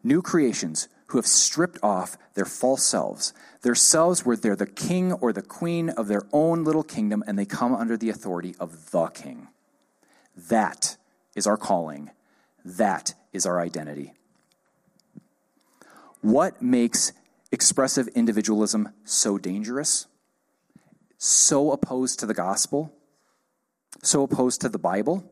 New 0.07 0.23
creations 0.23 0.88
who 1.09 1.19
have 1.19 1.27
stripped 1.27 1.81
off 1.83 2.16
their 2.35 2.45
false 2.45 2.85
selves, 2.85 3.35
their 3.62 3.75
selves 3.75 4.25
where 4.25 4.37
they're 4.37 4.55
the 4.55 4.64
king 4.64 5.12
or 5.14 5.33
the 5.33 5.42
queen 5.42 5.90
of 5.90 6.07
their 6.07 6.23
own 6.33 6.62
little 6.62 6.85
kingdom 6.85 7.25
and 7.27 7.37
they 7.37 7.45
come 7.45 7.75
under 7.75 7.97
the 7.97 8.09
authority 8.09 8.55
of 8.61 8.92
the 8.92 9.09
king. 9.09 9.49
That 10.37 10.97
is 11.35 11.45
our 11.45 11.57
calling. 11.57 12.12
That 12.64 13.14
is 13.33 13.47
our 13.47 13.61
identity. 13.61 14.12
What 16.21 16.62
makes 16.62 17.12
expressive 17.51 18.07
individualism 18.14 18.90
so 19.05 19.38
dangerous? 19.38 20.07
So 21.19 21.73
opposed 21.73 22.21
to 22.21 22.27
the 22.27 22.35
gospel? 22.35 22.92
So 24.05 24.23
opposed 24.23 24.61
to 24.61 24.69
the 24.69 24.79
Bible? 24.79 25.29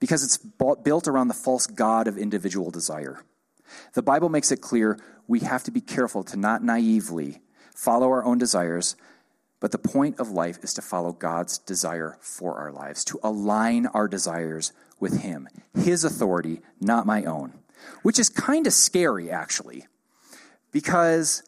Because 0.00 0.24
it's 0.24 0.38
built 0.38 1.06
around 1.06 1.28
the 1.28 1.34
false 1.34 1.68
God 1.68 2.08
of 2.08 2.18
individual 2.18 2.72
desire. 2.72 3.22
The 3.94 4.02
Bible 4.02 4.28
makes 4.28 4.52
it 4.52 4.60
clear 4.60 4.98
we 5.26 5.40
have 5.40 5.64
to 5.64 5.70
be 5.70 5.80
careful 5.80 6.24
to 6.24 6.36
not 6.36 6.62
naively 6.62 7.40
follow 7.74 8.08
our 8.08 8.24
own 8.24 8.38
desires, 8.38 8.96
but 9.60 9.70
the 9.70 9.78
point 9.78 10.18
of 10.18 10.30
life 10.30 10.58
is 10.62 10.74
to 10.74 10.82
follow 10.82 11.12
God's 11.12 11.58
desire 11.58 12.16
for 12.20 12.58
our 12.58 12.72
lives, 12.72 13.04
to 13.06 13.20
align 13.22 13.86
our 13.86 14.08
desires 14.08 14.72
with 14.98 15.22
Him, 15.22 15.48
His 15.74 16.04
authority, 16.04 16.60
not 16.80 17.06
my 17.06 17.24
own. 17.24 17.54
Which 18.02 18.18
is 18.18 18.28
kind 18.28 18.66
of 18.66 18.72
scary, 18.72 19.30
actually, 19.30 19.86
because 20.70 21.42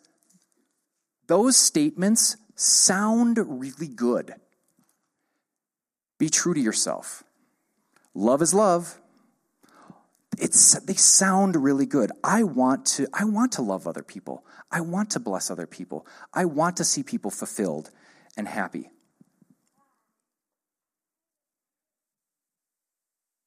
those 1.26 1.56
statements 1.56 2.36
sound 2.56 3.38
really 3.38 3.88
good. 3.88 4.34
Be 6.18 6.28
true 6.28 6.54
to 6.54 6.60
yourself. 6.60 7.22
Love 8.14 8.42
is 8.42 8.54
love 8.54 9.00
it's 10.38 10.78
they 10.80 10.94
sound 10.94 11.56
really 11.56 11.86
good. 11.86 12.10
I 12.22 12.42
want 12.44 12.86
to 12.86 13.06
I 13.12 13.24
want 13.24 13.52
to 13.52 13.62
love 13.62 13.86
other 13.86 14.02
people. 14.02 14.44
I 14.70 14.80
want 14.80 15.10
to 15.10 15.20
bless 15.20 15.50
other 15.50 15.66
people. 15.66 16.06
I 16.32 16.44
want 16.44 16.76
to 16.78 16.84
see 16.84 17.02
people 17.02 17.30
fulfilled 17.30 17.90
and 18.36 18.48
happy. 18.48 18.90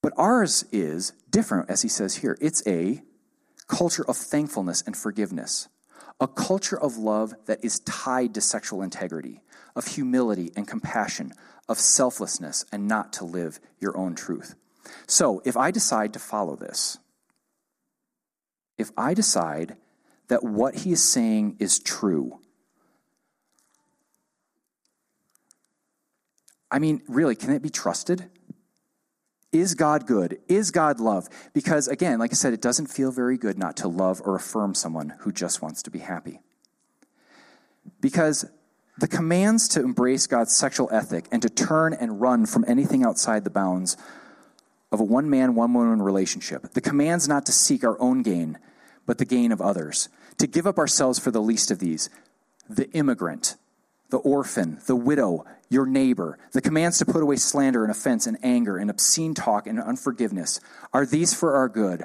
But 0.02 0.12
ours 0.16 0.64
is 0.72 1.12
different 1.30 1.68
as 1.68 1.82
he 1.82 1.88
says 1.88 2.16
here. 2.16 2.38
It's 2.40 2.66
a 2.66 3.02
culture 3.66 4.04
of 4.08 4.16
thankfulness 4.16 4.82
and 4.86 4.96
forgiveness. 4.96 5.68
A 6.20 6.26
culture 6.26 6.80
of 6.80 6.96
love 6.96 7.34
that 7.46 7.64
is 7.64 7.80
tied 7.80 8.34
to 8.34 8.40
sexual 8.40 8.82
integrity, 8.82 9.40
of 9.76 9.86
humility 9.86 10.50
and 10.56 10.66
compassion, 10.66 11.32
of 11.68 11.78
selflessness 11.78 12.64
and 12.72 12.88
not 12.88 13.12
to 13.14 13.24
live 13.24 13.60
your 13.78 13.96
own 13.96 14.14
truth. 14.14 14.56
So, 15.06 15.42
if 15.44 15.56
I 15.56 15.70
decide 15.70 16.12
to 16.14 16.18
follow 16.18 16.56
this, 16.56 16.98
if 18.76 18.90
I 18.96 19.14
decide 19.14 19.76
that 20.28 20.44
what 20.44 20.76
he 20.76 20.92
is 20.92 21.02
saying 21.02 21.56
is 21.58 21.78
true, 21.78 22.40
I 26.70 26.78
mean, 26.78 27.02
really, 27.08 27.34
can 27.34 27.50
it 27.50 27.62
be 27.62 27.70
trusted? 27.70 28.30
Is 29.52 29.74
God 29.74 30.06
good? 30.06 30.38
Is 30.48 30.70
God 30.70 31.00
love? 31.00 31.28
Because, 31.54 31.88
again, 31.88 32.18
like 32.18 32.32
I 32.32 32.34
said, 32.34 32.52
it 32.52 32.60
doesn't 32.60 32.88
feel 32.88 33.10
very 33.10 33.38
good 33.38 33.58
not 33.58 33.76
to 33.78 33.88
love 33.88 34.20
or 34.24 34.36
affirm 34.36 34.74
someone 34.74 35.14
who 35.20 35.32
just 35.32 35.62
wants 35.62 35.82
to 35.84 35.90
be 35.90 36.00
happy. 36.00 36.40
Because 38.00 38.44
the 38.98 39.08
commands 39.08 39.68
to 39.68 39.80
embrace 39.80 40.26
God's 40.26 40.54
sexual 40.54 40.88
ethic 40.92 41.26
and 41.32 41.40
to 41.40 41.48
turn 41.48 41.94
and 41.94 42.20
run 42.20 42.44
from 42.44 42.64
anything 42.68 43.04
outside 43.04 43.44
the 43.44 43.50
bounds 43.50 43.96
of 44.90 45.00
a 45.00 45.04
one 45.04 45.28
man, 45.28 45.54
one 45.54 45.74
woman 45.74 46.02
relationship. 46.02 46.72
The 46.72 46.80
command's 46.80 47.28
not 47.28 47.46
to 47.46 47.52
seek 47.52 47.84
our 47.84 48.00
own 48.00 48.22
gain, 48.22 48.58
but 49.06 49.18
the 49.18 49.24
gain 49.24 49.52
of 49.52 49.60
others, 49.60 50.08
to 50.38 50.46
give 50.46 50.66
up 50.66 50.78
ourselves 50.78 51.18
for 51.18 51.30
the 51.30 51.42
least 51.42 51.70
of 51.70 51.78
these 51.78 52.10
the 52.68 52.90
immigrant, 52.90 53.56
the 54.10 54.18
orphan, 54.18 54.78
the 54.86 54.96
widow, 54.96 55.44
your 55.70 55.86
neighbor. 55.86 56.38
The 56.52 56.60
commands 56.60 56.98
to 56.98 57.06
put 57.06 57.22
away 57.22 57.36
slander 57.36 57.82
and 57.82 57.90
offense 57.90 58.26
and 58.26 58.36
anger 58.42 58.76
and 58.76 58.90
obscene 58.90 59.34
talk 59.34 59.66
and 59.66 59.80
unforgiveness. 59.80 60.60
Are 60.92 61.06
these 61.06 61.32
for 61.32 61.56
our 61.56 61.68
good? 61.68 62.04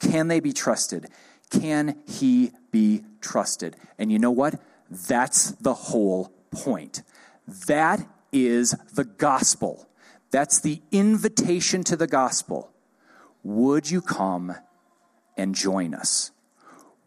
Can 0.00 0.28
they 0.28 0.40
be 0.40 0.52
trusted? 0.52 1.08
Can 1.50 1.96
he 2.06 2.52
be 2.70 3.04
trusted? 3.20 3.76
And 3.98 4.10
you 4.10 4.18
know 4.18 4.30
what? 4.30 4.60
That's 4.90 5.52
the 5.52 5.74
whole 5.74 6.32
point. 6.50 7.02
That 7.66 8.06
is 8.32 8.74
the 8.94 9.04
gospel. 9.04 9.88
That's 10.30 10.60
the 10.60 10.80
invitation 10.92 11.82
to 11.84 11.96
the 11.96 12.06
gospel. 12.06 12.70
Would 13.42 13.90
you 13.90 14.00
come 14.00 14.54
and 15.36 15.54
join 15.54 15.94
us? 15.94 16.30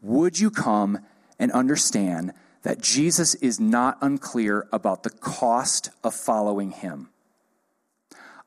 Would 0.02 0.40
you 0.40 0.52
come 0.52 1.00
and 1.40 1.52
understand 1.52 2.34
that 2.64 2.82
Jesus 2.82 3.36
is 3.36 3.60
not 3.60 3.98
unclear 4.02 4.68
about 4.72 5.04
the 5.04 5.10
cost 5.10 5.90
of 6.04 6.14
following 6.14 6.72
him? 6.72 7.10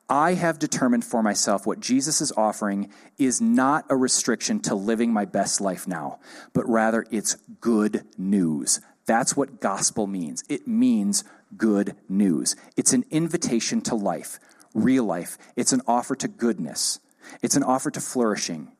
I 0.09 0.35
have 0.35 0.59
determined 0.59 1.03
for 1.03 1.21
myself 1.21 1.65
what 1.65 1.81
Jesus 1.81 2.21
is 2.21 2.31
offering 2.37 2.89
is 3.17 3.41
not 3.41 3.85
a 3.89 3.95
restriction 3.95 4.59
to 4.61 4.75
living 4.75 5.11
my 5.11 5.25
best 5.25 5.59
life 5.59 5.87
now, 5.87 6.19
but 6.53 6.67
rather 6.67 7.05
it's 7.11 7.35
good 7.59 8.05
news. 8.17 8.79
That's 9.05 9.35
what 9.35 9.59
gospel 9.59 10.07
means. 10.07 10.43
It 10.47 10.67
means 10.67 11.23
good 11.57 11.95
news. 12.07 12.55
It's 12.77 12.93
an 12.93 13.05
invitation 13.09 13.81
to 13.81 13.95
life 13.95 14.39
real 14.77 15.03
life. 15.03 15.37
It's 15.55 15.73
an 15.73 15.81
offer 15.87 16.15
to 16.15 16.27
goodness. 16.27 16.99
It's 17.41 17.55
an 17.55 17.63
offer 17.63 17.91
to 17.91 17.99
flourishing. 17.99 18.71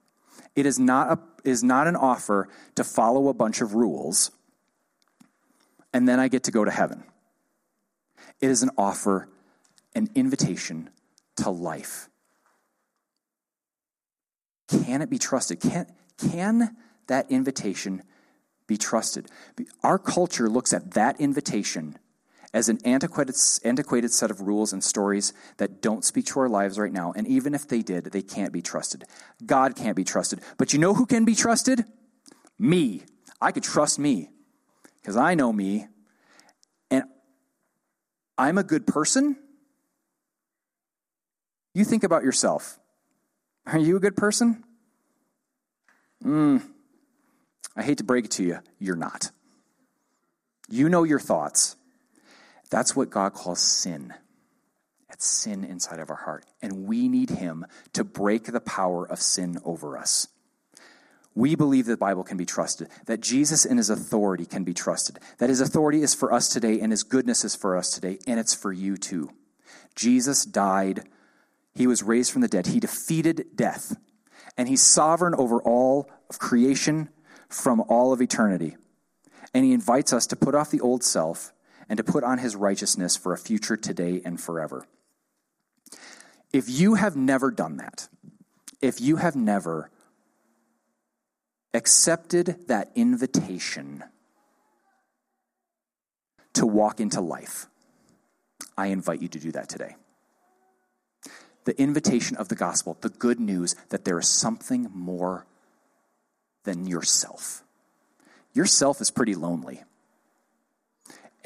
It 0.55 0.65
is 0.65 0.79
not, 0.79 1.11
a, 1.11 1.19
is 1.47 1.63
not 1.63 1.87
an 1.87 1.95
offer 1.95 2.49
to 2.75 2.83
follow 2.83 3.27
a 3.27 3.33
bunch 3.33 3.61
of 3.61 3.73
rules 3.73 4.31
and 5.93 6.07
then 6.07 6.19
I 6.19 6.27
get 6.27 6.43
to 6.43 6.51
go 6.51 6.63
to 6.63 6.71
heaven. 6.71 7.03
It 8.39 8.49
is 8.49 8.61
an 8.61 8.69
offer, 8.77 9.29
an 9.95 10.09
invitation 10.15 10.89
to 11.37 11.49
life. 11.49 12.09
Can 14.67 15.01
it 15.01 15.09
be 15.09 15.17
trusted? 15.17 15.59
Can, 15.59 15.87
can 16.31 16.75
that 17.07 17.31
invitation 17.31 18.03
be 18.67 18.77
trusted? 18.77 19.27
Our 19.81 19.97
culture 19.97 20.49
looks 20.49 20.73
at 20.73 20.91
that 20.91 21.19
invitation 21.19 21.97
as 22.57 22.69
an 22.69 22.79
antiquated, 22.85 23.35
antiquated 23.63 24.11
set 24.11 24.31
of 24.31 24.41
rules 24.41 24.73
and 24.73 24.83
stories 24.83 25.31
that 25.57 25.79
don't 25.79 26.03
speak 26.03 26.25
to 26.25 26.39
our 26.39 26.49
lives 26.49 26.79
right 26.79 26.91
now. 26.91 27.13
And 27.15 27.27
even 27.27 27.53
if 27.53 27.67
they 27.67 27.83
did, 27.83 28.05
they 28.05 28.23
can't 28.23 28.51
be 28.51 28.63
trusted. 28.63 29.03
God 29.45 29.75
can't 29.75 29.95
be 29.95 30.03
trusted. 30.03 30.41
But 30.57 30.73
you 30.73 30.79
know 30.79 30.95
who 30.95 31.05
can 31.05 31.23
be 31.23 31.35
trusted? 31.35 31.85
Me. 32.57 33.03
I 33.39 33.51
could 33.51 33.61
trust 33.61 33.99
me 33.99 34.31
because 34.99 35.15
I 35.15 35.35
know 35.35 35.53
me. 35.53 35.85
And 36.89 37.03
I'm 38.39 38.57
a 38.57 38.63
good 38.63 38.87
person. 38.87 39.37
You 41.75 41.85
think 41.85 42.03
about 42.03 42.23
yourself. 42.23 42.79
Are 43.67 43.77
you 43.77 43.97
a 43.97 43.99
good 43.99 44.17
person? 44.17 44.63
Mm, 46.25 46.63
I 47.75 47.83
hate 47.83 47.99
to 47.99 48.03
break 48.03 48.25
it 48.25 48.31
to 48.31 48.43
you, 48.43 48.59
you're 48.79 48.95
not. 48.95 49.29
You 50.67 50.89
know 50.89 51.03
your 51.03 51.19
thoughts. 51.19 51.75
That's 52.69 52.95
what 52.95 53.09
God 53.09 53.33
calls 53.33 53.61
sin. 53.61 54.13
It's 55.09 55.25
sin 55.25 55.63
inside 55.63 55.99
of 55.99 56.09
our 56.09 56.17
heart. 56.17 56.45
And 56.61 56.85
we 56.85 57.07
need 57.07 57.29
Him 57.29 57.65
to 57.93 58.03
break 58.03 58.45
the 58.45 58.59
power 58.59 59.05
of 59.05 59.21
sin 59.21 59.57
over 59.63 59.97
us. 59.97 60.27
We 61.33 61.55
believe 61.55 61.85
the 61.85 61.95
Bible 61.95 62.23
can 62.23 62.37
be 62.37 62.45
trusted, 62.45 62.89
that 63.05 63.21
Jesus 63.21 63.63
and 63.63 63.77
His 63.77 63.91
authority 63.91 64.45
can 64.45 64.63
be 64.63 64.73
trusted, 64.73 65.19
that 65.37 65.49
His 65.49 65.61
authority 65.61 66.01
is 66.01 66.15
for 66.15 66.33
us 66.33 66.49
today 66.49 66.79
and 66.79 66.91
His 66.91 67.03
goodness 67.03 67.45
is 67.45 67.55
for 67.55 67.77
us 67.77 67.91
today, 67.91 68.17
and 68.25 68.39
it's 68.39 68.55
for 68.55 68.73
you 68.73 68.97
too. 68.97 69.29
Jesus 69.95 70.45
died, 70.45 71.07
He 71.75 71.85
was 71.85 72.01
raised 72.01 72.31
from 72.31 72.41
the 72.41 72.47
dead, 72.47 72.67
He 72.67 72.79
defeated 72.79 73.55
death, 73.55 73.95
and 74.57 74.67
He's 74.67 74.81
sovereign 74.81 75.35
over 75.35 75.61
all 75.61 76.09
of 76.27 76.39
creation 76.39 77.09
from 77.49 77.81
all 77.81 78.11
of 78.11 78.21
eternity. 78.21 78.75
And 79.53 79.63
He 79.63 79.73
invites 79.73 80.13
us 80.13 80.25
to 80.27 80.35
put 80.35 80.55
off 80.55 80.71
the 80.71 80.81
old 80.81 81.03
self 81.03 81.53
and 81.89 81.97
to 81.97 82.03
put 82.03 82.23
on 82.23 82.37
his 82.37 82.55
righteousness 82.55 83.15
for 83.15 83.33
a 83.33 83.37
future 83.37 83.77
today 83.77 84.21
and 84.23 84.39
forever. 84.39 84.85
If 86.51 86.69
you 86.69 86.95
have 86.95 87.15
never 87.15 87.51
done 87.51 87.77
that, 87.77 88.07
if 88.81 89.01
you 89.01 89.17
have 89.17 89.35
never 89.35 89.89
accepted 91.73 92.67
that 92.67 92.91
invitation 92.95 94.03
to 96.53 96.65
walk 96.65 96.99
into 96.99 97.21
life, 97.21 97.67
I 98.77 98.87
invite 98.87 99.21
you 99.21 99.27
to 99.29 99.39
do 99.39 99.51
that 99.51 99.69
today. 99.69 99.95
The 101.65 101.79
invitation 101.79 102.37
of 102.37 102.47
the 102.47 102.55
gospel, 102.55 102.97
the 103.01 103.09
good 103.09 103.39
news 103.39 103.75
that 103.89 104.05
there 104.05 104.19
is 104.19 104.27
something 104.27 104.89
more 104.93 105.45
than 106.63 106.87
yourself. 106.87 107.63
Yourself 108.53 109.01
is 109.01 109.11
pretty 109.11 109.35
lonely. 109.35 109.83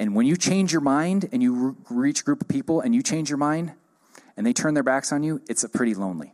And 0.01 0.15
when 0.15 0.25
you 0.25 0.35
change 0.35 0.71
your 0.71 0.81
mind 0.81 1.29
and 1.31 1.43
you 1.43 1.77
reach 1.87 2.21
a 2.21 2.23
group 2.23 2.41
of 2.41 2.47
people 2.47 2.81
and 2.81 2.95
you 2.95 3.03
change 3.03 3.29
your 3.29 3.37
mind 3.37 3.73
and 4.35 4.47
they 4.47 4.51
turn 4.51 4.73
their 4.73 4.81
backs 4.81 5.11
on 5.11 5.21
you, 5.21 5.43
it's 5.47 5.63
pretty 5.67 5.93
lonely. 5.93 6.33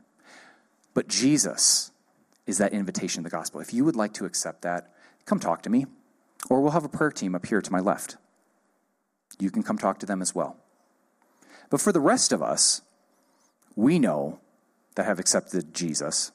But 0.93 1.09
Jesus 1.09 1.91
is 2.45 2.59
that 2.59 2.71
invitation 2.71 3.19
of 3.19 3.23
the 3.25 3.37
gospel. 3.37 3.59
If 3.59 3.73
you 3.73 3.83
would 3.83 3.97
like 3.97 4.13
to 4.13 4.25
accept 4.25 4.61
that, 4.61 4.93
come 5.25 5.37
talk 5.37 5.63
to 5.63 5.69
me. 5.69 5.85
Or 6.49 6.61
we'll 6.61 6.71
have 6.71 6.85
a 6.85 6.89
prayer 6.89 7.11
team 7.11 7.35
up 7.35 7.45
here 7.45 7.61
to 7.61 7.69
my 7.69 7.81
left. 7.81 8.15
You 9.37 9.51
can 9.51 9.63
come 9.63 9.77
talk 9.77 9.99
to 9.99 10.05
them 10.05 10.21
as 10.21 10.33
well. 10.33 10.55
But 11.69 11.81
for 11.81 11.91
the 11.91 11.99
rest 11.99 12.31
of 12.31 12.41
us, 12.41 12.83
we 13.75 13.99
know 13.99 14.39
that 14.95 15.05
have 15.05 15.19
accepted 15.19 15.73
Jesus, 15.73 16.31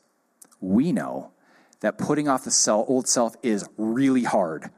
we 0.61 0.93
know 0.93 1.31
that 1.81 1.97
putting 1.97 2.29
off 2.29 2.45
the 2.45 2.71
old 2.71 3.09
self 3.09 3.37
is 3.43 3.67
really 3.79 4.25
hard. 4.25 4.71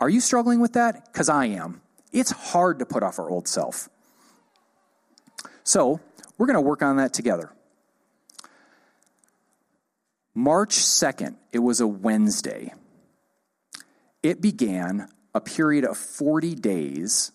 Are 0.00 0.08
you 0.08 0.20
struggling 0.20 0.60
with 0.60 0.74
that? 0.74 1.12
Because 1.12 1.28
I 1.28 1.46
am. 1.46 1.80
It's 2.12 2.30
hard 2.30 2.78
to 2.78 2.86
put 2.86 3.02
off 3.02 3.18
our 3.18 3.28
old 3.28 3.48
self. 3.48 3.88
So, 5.64 6.00
we're 6.38 6.46
going 6.46 6.54
to 6.54 6.60
work 6.60 6.82
on 6.82 6.96
that 6.96 7.12
together. 7.12 7.52
March 10.34 10.76
2nd, 10.76 11.34
it 11.52 11.58
was 11.58 11.80
a 11.80 11.86
Wednesday. 11.86 12.72
It 14.22 14.40
began 14.40 15.08
a 15.34 15.40
period 15.40 15.84
of 15.84 15.96
40 15.96 16.54
days 16.54 17.32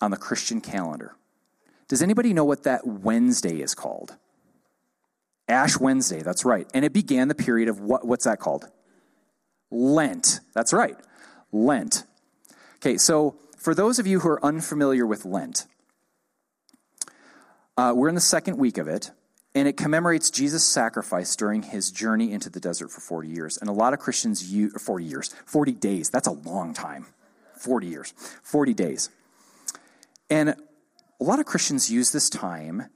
on 0.00 0.10
the 0.10 0.16
Christian 0.16 0.60
calendar. 0.60 1.16
Does 1.88 2.02
anybody 2.02 2.32
know 2.32 2.44
what 2.44 2.62
that 2.62 2.86
Wednesday 2.86 3.60
is 3.60 3.74
called? 3.74 4.16
Ash 5.48 5.76
Wednesday, 5.78 6.22
that's 6.22 6.44
right. 6.44 6.68
And 6.72 6.84
it 6.84 6.92
began 6.92 7.26
the 7.26 7.34
period 7.34 7.68
of 7.68 7.80
what, 7.80 8.06
what's 8.06 8.24
that 8.24 8.38
called? 8.38 8.68
Lent. 9.70 10.40
That's 10.54 10.72
right. 10.72 10.96
Lent. 11.52 12.04
Okay, 12.76 12.96
so 12.96 13.36
for 13.56 13.74
those 13.74 13.98
of 13.98 14.06
you 14.06 14.20
who 14.20 14.28
are 14.28 14.44
unfamiliar 14.44 15.06
with 15.06 15.24
Lent, 15.24 15.66
uh, 17.76 17.92
we're 17.94 18.08
in 18.08 18.14
the 18.14 18.20
second 18.20 18.58
week 18.58 18.78
of 18.78 18.88
it, 18.88 19.10
and 19.54 19.66
it 19.66 19.76
commemorates 19.76 20.30
Jesus' 20.30 20.64
sacrifice 20.64 21.34
during 21.36 21.62
his 21.62 21.90
journey 21.90 22.32
into 22.32 22.50
the 22.50 22.60
desert 22.60 22.90
for 22.90 23.00
40 23.00 23.28
years. 23.28 23.58
And 23.58 23.68
a 23.68 23.72
lot 23.72 23.92
of 23.92 23.98
Christians 23.98 24.52
use 24.52 24.72
40 24.80 25.04
years, 25.04 25.34
40 25.46 25.72
days. 25.72 26.10
That's 26.10 26.28
a 26.28 26.32
long 26.32 26.74
time. 26.74 27.06
40 27.56 27.86
years, 27.86 28.14
40 28.42 28.74
days. 28.74 29.10
And 30.30 30.50
a 30.50 31.24
lot 31.24 31.40
of 31.40 31.46
Christians 31.46 31.90
use 31.90 32.12
this 32.12 32.30
time 32.30 32.86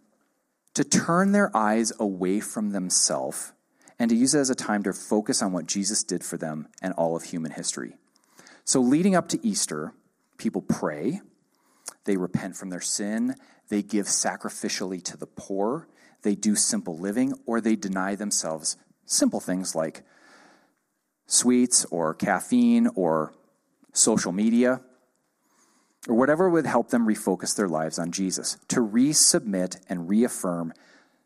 to 0.75 0.85
turn 0.85 1.33
their 1.33 1.55
eyes 1.57 1.93
away 1.99 2.41
from 2.41 2.71
themselves 2.71 3.53
and 3.99 4.11
to 4.11 4.17
use 4.17 4.35
it 4.35 4.41
as 4.41 4.51
a 4.51 4.55
time 4.55 4.83
to 4.83 4.93
focus 4.93 5.43
on 5.43 5.53
what 5.53 5.67
Jesus 5.67 6.03
did 6.03 6.25
for 6.25 6.37
them 6.37 6.69
and 6.83 6.93
all 6.95 7.17
of 7.17 7.25
human 7.25 7.53
history. 7.53 7.97
So, 8.65 8.81
leading 8.81 9.15
up 9.15 9.29
to 9.29 9.47
Easter, 9.47 9.93
people 10.39 10.63
pray, 10.63 11.21
they 12.05 12.17
repent 12.17 12.57
from 12.57 12.71
their 12.71 12.81
sin, 12.81 13.37
they 13.69 13.83
give 13.83 14.07
sacrificially 14.07 15.03
to 15.05 15.17
the 15.17 15.27
poor, 15.27 15.89
they 16.23 16.35
do 16.35 16.57
simple 16.57 16.97
living, 16.97 17.35
or 17.47 17.61
they 17.61 17.77
deny 17.77 18.15
themselves 18.15 18.77
simple 19.07 19.41
things 19.41 19.75
like 19.75 20.03
sweets 21.27 21.85
or 21.87 22.15
caffeine 22.15 22.89
or 22.95 23.33
social 23.93 24.33
media 24.33 24.81
or 26.09 26.15
whatever 26.15 26.49
would 26.51 26.67
help 26.67 26.91
them 26.91 27.07
refocus 27.07 27.57
their 27.57 27.69
lives 27.69 27.99
on 27.99 28.13
Jesus, 28.13 28.59
to 28.69 28.81
resubmit 28.81 29.81
and 29.89 30.09
reaffirm 30.09 30.73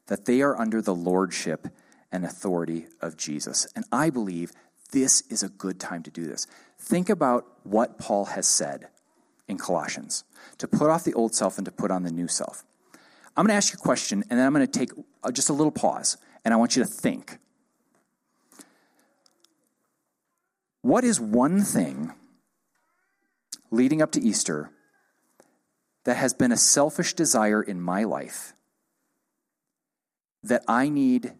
that 0.06 0.24
they 0.24 0.40
are 0.40 0.58
under 0.58 0.80
the 0.80 0.94
lordship 0.94 1.68
and 2.10 2.24
authority 2.24 2.86
of 3.00 3.16
Jesus. 3.16 3.66
And 3.76 3.84
I 3.92 4.10
believe 4.10 4.52
this 4.92 5.22
is 5.28 5.42
a 5.42 5.48
good 5.48 5.78
time 5.78 6.02
to 6.04 6.10
do 6.10 6.26
this. 6.26 6.46
Think 6.78 7.08
about 7.08 7.46
what 7.64 7.98
Paul 7.98 8.26
has 8.26 8.46
said 8.46 8.88
in 9.46 9.58
Colossians 9.58 10.24
to 10.58 10.68
put 10.68 10.90
off 10.90 11.04
the 11.04 11.14
old 11.14 11.34
self 11.34 11.58
and 11.58 11.64
to 11.64 11.72
put 11.72 11.90
on 11.90 12.02
the 12.02 12.12
new 12.12 12.28
self. 12.28 12.64
I'm 13.36 13.44
going 13.44 13.52
to 13.52 13.56
ask 13.56 13.72
you 13.72 13.78
a 13.80 13.82
question, 13.82 14.24
and 14.28 14.38
then 14.38 14.46
I'm 14.46 14.52
going 14.52 14.66
to 14.66 14.78
take 14.78 14.90
uh, 15.22 15.30
just 15.30 15.48
a 15.48 15.52
little 15.52 15.70
pause, 15.70 16.16
and 16.44 16.52
I 16.52 16.56
want 16.56 16.74
you 16.74 16.82
to 16.82 16.88
think. 16.88 17.38
What 20.82 21.04
is 21.04 21.20
one 21.20 21.62
thing 21.62 22.12
leading 23.70 24.02
up 24.02 24.12
to 24.12 24.20
Easter 24.20 24.70
that 26.04 26.16
has 26.16 26.32
been 26.32 26.52
a 26.52 26.56
selfish 26.56 27.14
desire 27.14 27.62
in 27.62 27.80
my 27.80 28.04
life 28.04 28.54
that 30.42 30.64
I 30.66 30.88
need 30.88 31.32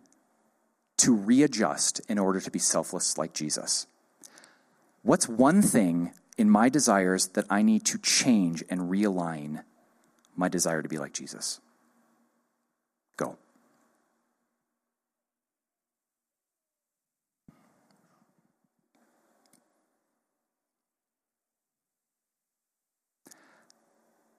to 0.99 1.15
readjust 1.15 2.01
in 2.09 2.19
order 2.19 2.41
to 2.41 2.51
be 2.51 2.59
selfless 2.59 3.19
like 3.19 3.33
Jesus? 3.33 3.87
What's 5.03 5.29
one 5.29 5.63
thing 5.63 6.13
in 6.37 6.51
my 6.51 6.69
desires 6.69 7.29
that 7.29 7.47
I 7.49 7.63
need 7.63 7.85
to 7.87 7.99
change 7.99 8.63
and 8.69 8.83
realign 8.83 9.65
my 10.37 10.49
desire 10.49 10.83
to 10.83 10.89
be 10.89 10.99
like 10.99 11.13
Jesus? 11.13 11.61
Go. 13.17 13.37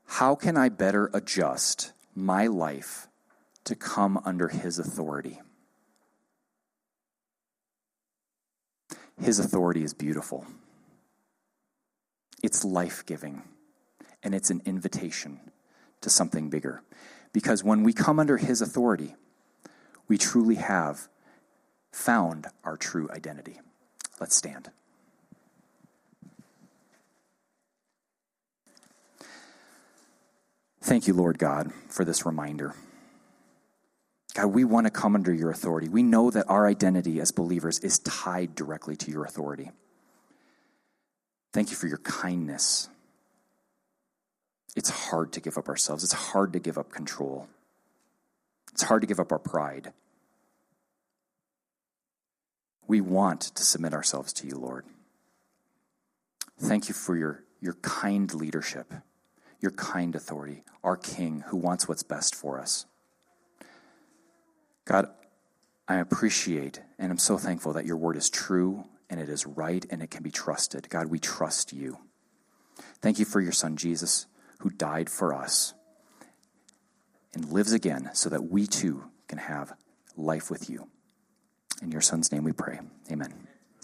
How 0.05 0.35
can 0.35 0.57
I 0.57 0.69
better 0.69 1.09
adjust 1.13 1.93
my 2.13 2.47
life 2.47 3.07
to 3.63 3.75
come 3.75 4.19
under 4.25 4.49
His 4.49 4.77
authority? 4.77 5.39
His 9.21 9.39
authority 9.39 9.83
is 9.83 9.93
beautiful, 9.93 10.45
it's 12.41 12.63
life 12.63 13.05
giving, 13.05 13.43
and 14.23 14.33
it's 14.33 14.49
an 14.49 14.61
invitation 14.65 15.39
to 16.01 16.09
something 16.09 16.49
bigger. 16.49 16.81
Because 17.33 17.63
when 17.63 17.83
we 17.83 17.93
come 17.93 18.19
under 18.19 18.37
His 18.37 18.61
authority, 18.61 19.15
we 20.07 20.17
truly 20.17 20.55
have 20.55 21.07
found 21.91 22.47
our 22.63 22.77
true 22.77 23.09
identity. 23.11 23.59
Let's 24.19 24.35
stand. 24.35 24.71
Thank 30.81 31.07
you, 31.07 31.13
Lord 31.13 31.37
God, 31.37 31.71
for 31.87 32.03
this 32.03 32.25
reminder. 32.25 32.73
God, 34.39 34.53
we 34.53 34.63
want 34.63 34.87
to 34.87 34.91
come 34.91 35.15
under 35.15 35.33
your 35.33 35.51
authority. 35.51 35.89
We 35.89 36.01
know 36.01 36.31
that 36.31 36.45
our 36.47 36.65
identity 36.65 37.19
as 37.19 37.31
believers 37.31 37.79
is 37.79 37.99
tied 37.99 38.55
directly 38.55 38.95
to 38.95 39.11
your 39.11 39.25
authority. 39.25 39.71
Thank 41.51 41.71
you 41.71 41.75
for 41.75 41.87
your 41.87 41.97
kindness. 41.97 42.87
It's 44.77 44.89
hard 44.89 45.33
to 45.33 45.41
give 45.41 45.57
up 45.57 45.67
ourselves, 45.67 46.03
it's 46.03 46.13
hard 46.13 46.53
to 46.53 46.59
give 46.59 46.77
up 46.77 46.91
control, 46.91 47.47
it's 48.71 48.83
hard 48.83 49.01
to 49.01 49.07
give 49.07 49.19
up 49.19 49.31
our 49.31 49.39
pride. 49.39 49.91
We 52.87 53.01
want 53.01 53.41
to 53.41 53.63
submit 53.63 53.93
ourselves 53.93 54.33
to 54.33 54.47
you, 54.47 54.55
Lord. 54.55 54.85
Thank 56.57 56.87
you 56.87 56.95
for 56.95 57.15
your, 57.15 57.43
your 57.61 57.75
kind 57.75 58.33
leadership 58.33 58.93
your 59.59 59.71
kind 59.71 60.15
authority, 60.15 60.63
our 60.83 60.97
King 60.97 61.43
who 61.47 61.57
wants 61.57 61.87
what's 61.87 62.03
best 62.03 62.35
for 62.35 62.59
us. 62.59 62.85
God, 64.89 65.07
I 65.87 65.97
appreciate 65.97 66.81
and 66.97 67.11
I'm 67.11 67.19
so 67.19 67.37
thankful 67.37 67.73
that 67.73 67.85
your 67.85 67.95
word 67.95 68.17
is 68.17 68.27
true 68.27 68.85
and 69.07 69.19
it 69.19 69.29
is 69.29 69.45
right 69.45 69.85
and 69.91 70.01
it 70.01 70.09
can 70.09 70.23
be 70.23 70.31
trusted. 70.31 70.89
God, 70.89 71.07
we 71.07 71.19
trust 71.19 71.71
you. 71.71 71.99
Thank 72.99 73.19
you 73.19 73.25
for 73.25 73.39
your 73.39 73.51
son 73.51 73.77
Jesus 73.77 74.25
who 74.61 74.71
died 74.71 75.07
for 75.07 75.31
us 75.31 75.75
and 77.35 77.51
lives 77.51 77.71
again 77.71 78.09
so 78.13 78.29
that 78.29 78.49
we 78.49 78.65
too 78.65 79.03
can 79.27 79.37
have 79.37 79.73
life 80.17 80.49
with 80.49 80.71
you. 80.71 80.87
In 81.83 81.91
your 81.91 82.01
son's 82.01 82.31
name 82.31 82.43
we 82.43 82.51
pray. 82.51 82.79
Amen. 83.11 83.48